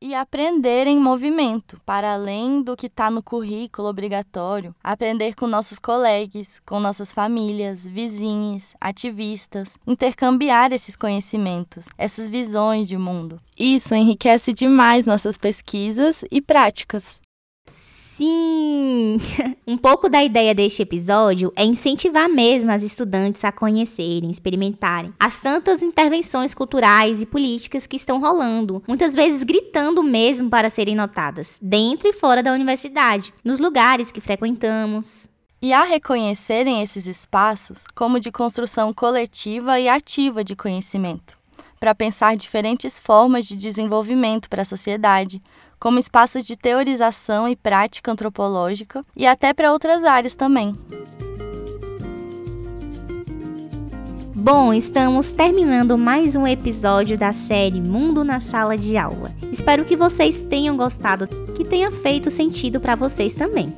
e 0.05 0.13
aprender 0.13 0.85
em 0.85 0.99
movimento, 0.99 1.81
para 1.83 2.13
além 2.13 2.61
do 2.61 2.77
que 2.77 2.85
está 2.85 3.09
no 3.09 3.23
currículo 3.23 3.87
obrigatório, 3.87 4.75
aprender 4.83 5.33
com 5.33 5.47
nossos 5.47 5.79
colegas, 5.79 6.61
com 6.63 6.79
nossas 6.79 7.11
famílias, 7.11 7.87
vizinhos, 7.87 8.75
ativistas, 8.79 9.75
intercambiar 9.87 10.71
esses 10.71 10.95
conhecimentos, 10.95 11.87
essas 11.97 12.29
visões 12.29 12.87
de 12.87 12.99
mundo. 12.99 13.41
Isso 13.57 13.95
enriquece 13.95 14.53
demais 14.53 15.07
nossas 15.07 15.39
pesquisas 15.39 16.23
e 16.31 16.39
práticas. 16.39 17.19
Sim! 18.15 19.19
Um 19.67 19.75
pouco 19.75 20.07
da 20.07 20.23
ideia 20.23 20.55
deste 20.55 20.81
episódio 20.81 21.51
é 21.55 21.65
incentivar 21.65 22.29
mesmo 22.29 22.71
as 22.71 22.81
estudantes 22.81 23.43
a 23.43 23.51
conhecerem, 23.51 24.29
experimentarem 24.29 25.11
as 25.19 25.41
tantas 25.41 25.81
intervenções 25.81 26.53
culturais 26.53 27.21
e 27.21 27.25
políticas 27.25 27.85
que 27.85 27.97
estão 27.97 28.21
rolando, 28.21 28.81
muitas 28.87 29.15
vezes 29.15 29.43
gritando 29.43 30.01
mesmo 30.01 30.49
para 30.49 30.69
serem 30.69 30.95
notadas, 30.95 31.59
dentro 31.61 32.07
e 32.07 32.13
fora 32.13 32.41
da 32.41 32.53
universidade, 32.53 33.33
nos 33.43 33.59
lugares 33.59 34.11
que 34.11 34.21
frequentamos. 34.21 35.29
E 35.61 35.73
a 35.73 35.83
reconhecerem 35.83 36.81
esses 36.83 37.07
espaços 37.07 37.85
como 37.93 38.19
de 38.19 38.31
construção 38.31 38.93
coletiva 38.93 39.79
e 39.79 39.89
ativa 39.89 40.43
de 40.43 40.55
conhecimento, 40.55 41.37
para 41.79 41.95
pensar 41.95 42.35
diferentes 42.35 42.99
formas 42.99 43.45
de 43.45 43.55
desenvolvimento 43.55 44.49
para 44.49 44.61
a 44.61 44.65
sociedade, 44.65 45.41
como 45.79 45.99
espaços 45.99 46.43
de 46.43 46.55
teorização 46.55 47.47
e 47.47 47.55
prática 47.55 48.11
antropológica 48.11 49.05
e 49.15 49.27
até 49.27 49.53
para 49.53 49.71
outras 49.71 50.03
áreas 50.03 50.35
também. 50.35 50.73
Bom, 54.35 54.71
estamos 54.71 55.31
terminando 55.31 55.97
mais 55.97 56.35
um 56.35 56.45
episódio 56.45 57.17
da 57.17 57.33
série 57.33 57.81
Mundo 57.81 58.23
na 58.23 58.39
Sala 58.39 58.77
de 58.77 58.95
Aula. 58.95 59.31
Espero 59.51 59.83
que 59.83 59.95
vocês 59.95 60.41
tenham 60.43 60.77
gostado, 60.77 61.27
que 61.55 61.65
tenha 61.65 61.91
feito 61.91 62.29
sentido 62.29 62.79
para 62.79 62.95
vocês 62.95 63.33
também. 63.33 63.75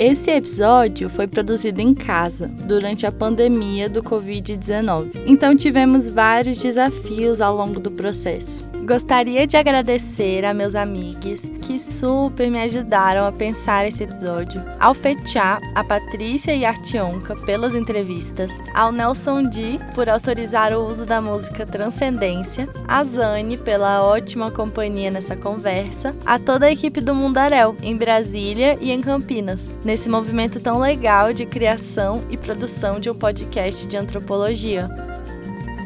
Esse 0.00 0.30
episódio 0.30 1.10
foi 1.10 1.26
produzido 1.26 1.78
em 1.82 1.92
casa, 1.92 2.48
durante 2.48 3.04
a 3.04 3.12
pandemia 3.12 3.86
do 3.86 4.02
Covid-19. 4.02 5.24
Então 5.26 5.54
tivemos 5.54 6.08
vários 6.08 6.56
desafios 6.56 7.38
ao 7.38 7.54
longo 7.54 7.78
do 7.78 7.90
processo. 7.90 8.70
Gostaria 8.90 9.46
de 9.46 9.56
agradecer 9.56 10.44
a 10.44 10.52
meus 10.52 10.74
amigos 10.74 11.42
que 11.62 11.78
super 11.78 12.50
me 12.50 12.58
ajudaram 12.60 13.24
a 13.24 13.30
pensar 13.30 13.86
esse 13.86 14.02
episódio, 14.02 14.60
ao 14.80 14.94
Fechá, 14.94 15.60
a 15.76 15.84
Patrícia 15.84 16.56
e 16.56 16.64
Artionca 16.64 17.36
pelas 17.36 17.74
entrevistas, 17.74 18.50
ao 18.74 18.90
Nelson 18.90 19.48
Di 19.48 19.78
por 19.94 20.08
autorizar 20.08 20.72
o 20.72 20.90
uso 20.90 21.06
da 21.06 21.20
música 21.20 21.64
Transcendência, 21.64 22.68
a 22.88 23.04
Zane 23.04 23.56
pela 23.56 24.02
ótima 24.02 24.50
companhia 24.50 25.10
nessa 25.10 25.36
conversa, 25.36 26.12
a 26.26 26.38
toda 26.38 26.66
a 26.66 26.72
equipe 26.72 27.00
do 27.00 27.14
Mundaréu, 27.14 27.76
em 27.82 27.94
Brasília 27.94 28.76
e 28.80 28.90
em 28.90 29.00
Campinas, 29.00 29.68
nesse 29.90 30.08
movimento 30.08 30.60
tão 30.60 30.78
legal 30.78 31.32
de 31.32 31.44
criação 31.44 32.22
e 32.30 32.36
produção 32.36 33.00
de 33.00 33.10
um 33.10 33.14
podcast 33.14 33.88
de 33.88 33.96
antropologia 33.96 34.88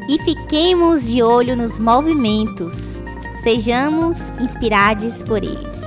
e 0.07 0.19
fiquemos 0.19 1.09
de 1.09 1.23
olho 1.23 1.55
nos 1.55 1.79
movimentos. 1.79 3.01
Sejamos 3.41 4.29
inspirados 4.39 5.23
por 5.23 5.43
eles. 5.43 5.81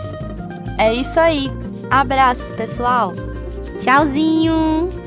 É 0.77 0.93
isso 0.93 1.19
aí. 1.21 1.49
Abraços, 1.93 2.53
pessoal. 2.53 3.15
Tchauzinho. 3.79 4.98